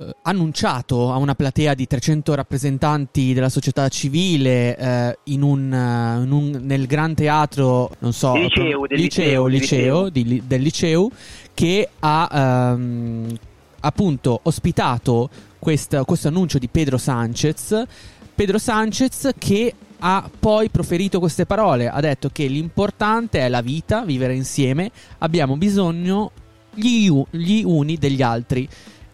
eh, 0.00 0.14
annunciato 0.22 1.12
a 1.12 1.16
una 1.16 1.34
platea 1.34 1.74
di 1.74 1.86
300 1.86 2.34
rappresentanti 2.34 3.32
della 3.32 3.48
società 3.48 3.88
civile 3.88 4.76
eh, 4.76 5.18
in 5.24 5.42
un, 5.42 5.72
uh, 5.72 6.22
in 6.22 6.30
un, 6.30 6.60
nel 6.62 6.86
Gran 6.86 7.14
Teatro, 7.14 7.90
non 7.98 8.12
so, 8.12 8.34
liceo, 8.34 8.86
del 8.86 9.00
liceo, 9.00 9.46
liceo, 9.46 10.06
liceo. 10.06 10.08
Di, 10.08 10.42
del 10.46 10.62
liceo, 10.62 11.10
che 11.52 11.88
ha 11.98 12.74
um, 12.76 13.36
appunto 13.80 14.38
ospitato 14.44 15.28
questo, 15.58 16.04
questo 16.04 16.28
annuncio 16.28 16.58
di 16.58 16.68
Pedro 16.68 16.96
Sanchez. 16.96 17.82
Pedro 18.34 18.58
Sanchez 18.58 19.32
che 19.36 19.74
ha 20.00 20.30
poi 20.38 20.68
proferito 20.68 21.18
queste 21.18 21.46
parole, 21.46 21.88
ha 21.88 22.00
detto 22.00 22.30
che 22.30 22.46
l'importante 22.46 23.40
è 23.40 23.48
la 23.48 23.60
vita, 23.60 24.02
vivere 24.02 24.34
insieme, 24.34 24.90
abbiamo 25.18 25.56
bisogno 25.56 26.30
gli, 26.74 27.10
gli 27.30 27.62
uni 27.64 27.96
degli 27.96 28.22
altri. 28.22 28.68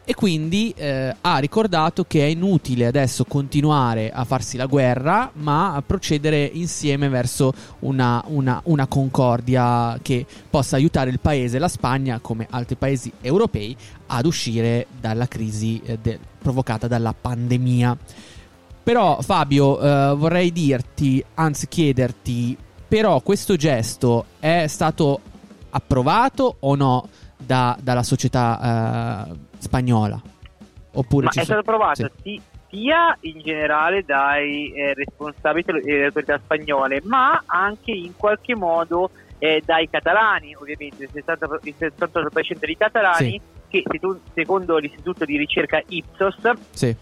E 0.06 0.14
quindi 0.14 0.70
eh, 0.76 1.16
ha 1.18 1.38
ricordato 1.38 2.04
che 2.04 2.20
è 2.20 2.26
inutile 2.26 2.84
adesso 2.84 3.24
continuare 3.24 4.10
a 4.10 4.24
farsi 4.24 4.58
la 4.58 4.66
guerra, 4.66 5.30
ma 5.32 5.82
procedere 5.86 6.44
insieme 6.44 7.08
verso 7.08 7.54
una, 7.80 8.22
una, 8.26 8.60
una 8.64 8.86
concordia 8.86 9.98
che 10.02 10.26
possa 10.50 10.76
aiutare 10.76 11.08
il 11.08 11.20
paese, 11.20 11.58
la 11.58 11.68
Spagna, 11.68 12.18
come 12.18 12.46
altri 12.50 12.76
paesi 12.76 13.10
europei, 13.22 13.74
ad 14.08 14.26
uscire 14.26 14.88
dalla 15.00 15.26
crisi 15.26 15.80
eh, 15.82 15.98
de- 15.98 16.18
provocata 16.38 16.86
dalla 16.86 17.14
pandemia. 17.18 17.96
Però 18.84 19.22
Fabio, 19.22 19.80
eh, 19.80 20.14
vorrei 20.14 20.52
dirti, 20.52 21.24
anzi 21.36 21.68
chiederti, 21.68 22.54
però 22.86 23.22
questo 23.22 23.56
gesto 23.56 24.26
è 24.38 24.66
stato 24.66 25.20
approvato 25.70 26.56
o 26.60 26.74
no 26.74 27.08
da, 27.34 27.78
dalla 27.80 28.02
società 28.02 29.26
eh, 29.26 29.36
spagnola? 29.56 30.20
Oppure 30.92 31.24
Ma 31.24 31.30
è 31.30 31.44
stato 31.44 31.60
approvato 31.60 32.10
sì. 32.22 32.38
sia 32.68 33.16
in 33.20 33.40
generale 33.40 34.04
dai 34.04 34.70
eh, 34.74 34.92
responsabili 34.92 35.80
delle 35.80 36.04
autorità 36.04 36.38
spagnole, 36.44 37.00
ma 37.04 37.42
anche 37.46 37.90
in 37.90 38.12
qualche 38.14 38.54
modo 38.54 39.10
eh, 39.38 39.62
dai 39.64 39.88
catalani, 39.88 40.54
ovviamente 40.54 41.04
il 41.04 41.10
60%, 41.10 41.58
il 41.62 41.74
68% 41.78 42.58
dei 42.58 42.76
catalani, 42.76 43.30
sì. 43.30 43.82
che 43.82 43.82
secondo 44.34 44.76
l'istituto 44.76 45.24
di 45.24 45.38
ricerca 45.38 45.82
Ipsos 45.88 46.36
sì 46.72 46.94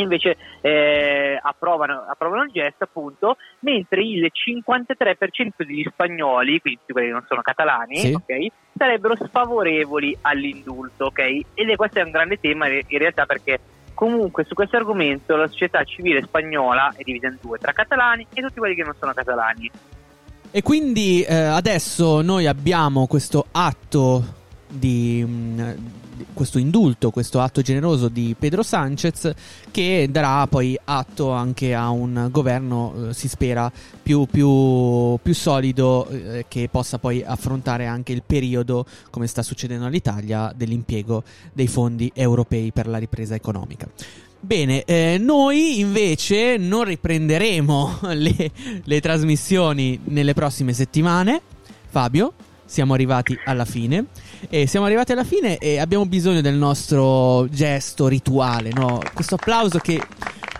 invece 0.00 0.36
eh, 0.60 1.38
approvano, 1.40 2.04
approvano, 2.08 2.44
il 2.44 2.50
gesto 2.52 2.84
appunto, 2.84 3.36
mentre 3.60 4.02
il 4.02 4.30
53% 4.32 5.50
degli 5.56 5.84
spagnoli, 5.90 6.60
quindi 6.60 6.80
quelli 6.86 7.08
che 7.08 7.12
non 7.12 7.24
sono 7.28 7.42
catalani, 7.42 7.96
sì. 7.96 8.12
okay, 8.12 8.50
sarebbero 8.76 9.16
sfavorevoli 9.16 10.16
all'indulto, 10.22 11.06
ok? 11.06 11.40
Ed 11.54 11.68
è 11.68 11.76
questo 11.76 11.98
è 11.98 12.02
un 12.02 12.10
grande 12.10 12.38
tema 12.40 12.68
in 12.68 12.98
realtà 12.98 13.26
perché 13.26 13.60
comunque 13.94 14.44
su 14.44 14.54
questo 14.54 14.76
argomento 14.76 15.36
la 15.36 15.46
società 15.46 15.84
civile 15.84 16.22
spagnola 16.22 16.94
è 16.96 17.02
divisa 17.02 17.26
in 17.26 17.36
due, 17.40 17.58
tra 17.58 17.72
catalani 17.72 18.26
e 18.32 18.40
tutti 18.40 18.58
quelli 18.58 18.74
che 18.74 18.82
non 18.82 18.94
sono 18.98 19.12
catalani. 19.12 19.70
E 20.50 20.62
quindi 20.62 21.22
eh, 21.22 21.34
adesso 21.34 22.22
noi 22.22 22.46
abbiamo 22.46 23.06
questo 23.06 23.46
atto 23.52 24.24
di, 24.66 25.24
mh, 25.24 25.30
mm, 25.30 25.70
questo 26.32 26.58
indulto, 26.58 27.10
questo 27.10 27.40
atto 27.40 27.62
generoso 27.62 28.08
di 28.08 28.34
Pedro 28.38 28.62
Sanchez 28.62 29.32
che 29.70 30.08
darà 30.10 30.46
poi 30.46 30.78
atto 30.84 31.30
anche 31.30 31.74
a 31.74 31.90
un 31.90 32.28
governo, 32.30 33.08
eh, 33.08 33.14
si 33.14 33.28
spera, 33.28 33.70
più, 34.02 34.26
più, 34.26 35.18
più 35.22 35.34
solido 35.34 36.08
eh, 36.08 36.44
che 36.48 36.68
possa 36.70 36.98
poi 36.98 37.22
affrontare 37.22 37.86
anche 37.86 38.12
il 38.12 38.22
periodo, 38.24 38.86
come 39.10 39.26
sta 39.26 39.42
succedendo 39.42 39.86
all'Italia, 39.86 40.52
dell'impiego 40.54 41.22
dei 41.52 41.68
fondi 41.68 42.10
europei 42.14 42.72
per 42.72 42.86
la 42.86 42.98
ripresa 42.98 43.34
economica. 43.34 43.88
Bene, 44.42 44.84
eh, 44.84 45.18
noi 45.20 45.80
invece 45.80 46.56
non 46.56 46.84
riprenderemo 46.84 47.98
le, 48.14 48.50
le 48.82 49.00
trasmissioni 49.00 50.00
nelle 50.04 50.34
prossime 50.34 50.72
settimane. 50.72 51.42
Fabio? 51.88 52.32
siamo 52.70 52.94
arrivati 52.94 53.36
alla 53.44 53.64
fine. 53.64 54.06
E 54.48 54.66
siamo 54.66 54.86
arrivati 54.86 55.12
alla 55.12 55.24
fine 55.24 55.58
e 55.58 55.78
abbiamo 55.78 56.06
bisogno 56.06 56.40
del 56.40 56.54
nostro 56.54 57.48
gesto 57.50 58.08
rituale, 58.08 58.70
no? 58.72 59.00
Questo 59.12 59.34
applauso 59.34 59.78
che 59.78 60.00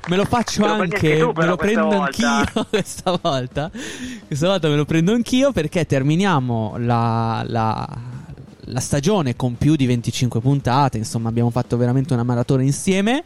me 0.08 0.16
lo 0.16 0.24
faccio 0.24 0.62
me 0.62 0.68
anche, 0.68 1.18
tu, 1.18 1.32
me 1.34 1.46
lo 1.46 1.56
prendo 1.56 1.86
volta. 1.86 2.36
anch'io 2.36 2.66
questa 2.68 3.18
volta. 3.20 3.70
Questa 4.26 4.46
volta 4.46 4.68
me 4.68 4.76
lo 4.76 4.84
prendo 4.84 5.12
anch'io 5.12 5.52
perché 5.52 5.86
terminiamo 5.86 6.74
la, 6.78 7.42
la, 7.46 7.88
la 8.64 8.80
stagione 8.80 9.36
con 9.36 9.56
più 9.56 9.76
di 9.76 9.86
25 9.86 10.40
puntate. 10.40 10.98
Insomma, 10.98 11.28
abbiamo 11.28 11.50
fatto 11.50 11.76
veramente 11.76 12.12
una 12.12 12.22
maratona 12.22 12.62
insieme. 12.62 13.24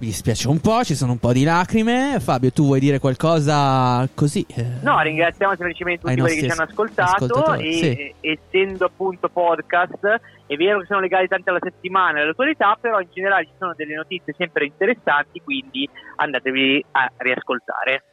Mi 0.00 0.06
dispiace 0.06 0.46
un 0.46 0.60
po', 0.60 0.84
ci 0.84 0.94
sono 0.94 1.10
un 1.10 1.18
po' 1.18 1.32
di 1.32 1.42
lacrime. 1.42 2.20
Fabio, 2.20 2.52
tu 2.52 2.66
vuoi 2.66 2.78
dire 2.78 3.00
qualcosa 3.00 4.08
così? 4.14 4.46
Eh, 4.48 4.64
no, 4.82 5.00
ringraziamo 5.00 5.56
semplicemente 5.56 6.02
tutti 6.02 6.20
quelli 6.20 6.36
che 6.36 6.46
ci 6.46 6.52
hanno 6.52 6.68
ascoltato 6.70 7.54
e 7.54 7.72
sì. 7.72 8.14
essendo 8.20 8.84
appunto 8.84 9.28
podcast 9.28 10.20
è 10.46 10.54
vero 10.54 10.78
che 10.78 10.86
sono 10.86 11.00
legati 11.00 11.26
tanto 11.26 11.50
alla 11.50 11.58
settimana 11.60 12.18
e 12.18 12.22
all'attualità, 12.22 12.78
però 12.80 13.00
in 13.00 13.08
generale 13.12 13.46
ci 13.46 13.52
sono 13.58 13.74
delle 13.74 13.96
notizie 13.96 14.32
sempre 14.38 14.66
interessanti, 14.66 15.40
quindi 15.42 15.88
andatevi 16.14 16.84
a 16.92 17.12
riascoltare. 17.16 18.04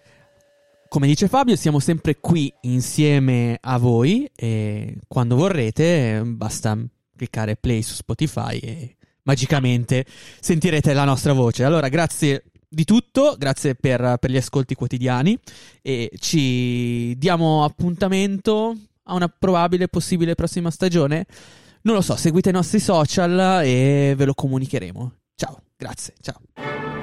Come 0.89 1.05
dice 1.05 1.27
Fabio, 1.27 1.55
siamo 1.55 1.79
sempre 1.79 2.15
qui 2.19 2.51
insieme 2.61 3.59
a 3.61 3.77
voi 3.77 4.27
e 4.35 4.97
quando 5.07 5.35
vorrete 5.35 6.23
basta 6.25 6.75
cliccare 7.15 7.57
play 7.57 7.83
su 7.83 7.93
Spotify 7.93 8.57
e 8.57 8.95
magicamente 9.25 10.05
sentirete 10.39 10.93
la 10.93 11.03
nostra 11.03 11.33
voce. 11.33 11.63
Allora, 11.63 11.89
grazie 11.89 12.45
di 12.67 12.83
tutto, 12.83 13.35
grazie 13.37 13.75
per, 13.75 14.17
per, 14.19 14.31
gli 14.31 14.37
ascolti 14.37 14.75
quotidiani 14.75 15.37
e 15.81 16.11
ci 16.17 17.17
diamo 17.17 17.63
appuntamento 17.63 18.75
a 19.03 19.13
una 19.13 19.27
probabile 19.29 19.87
possibile 19.87 20.35
prossima 20.35 20.71
stagione. 20.71 21.25
Non 21.81 21.95
lo 21.95 22.01
so, 22.01 22.15
seguite 22.15 22.49
i 22.49 22.53
nostri 22.53 22.79
social 22.79 23.61
e 23.63 24.13
ve 24.17 24.25
lo 24.25 24.33
comunicheremo. 24.33 25.11
Ciao, 25.35 25.61
grazie, 25.77 26.15
ciao. 26.19 26.94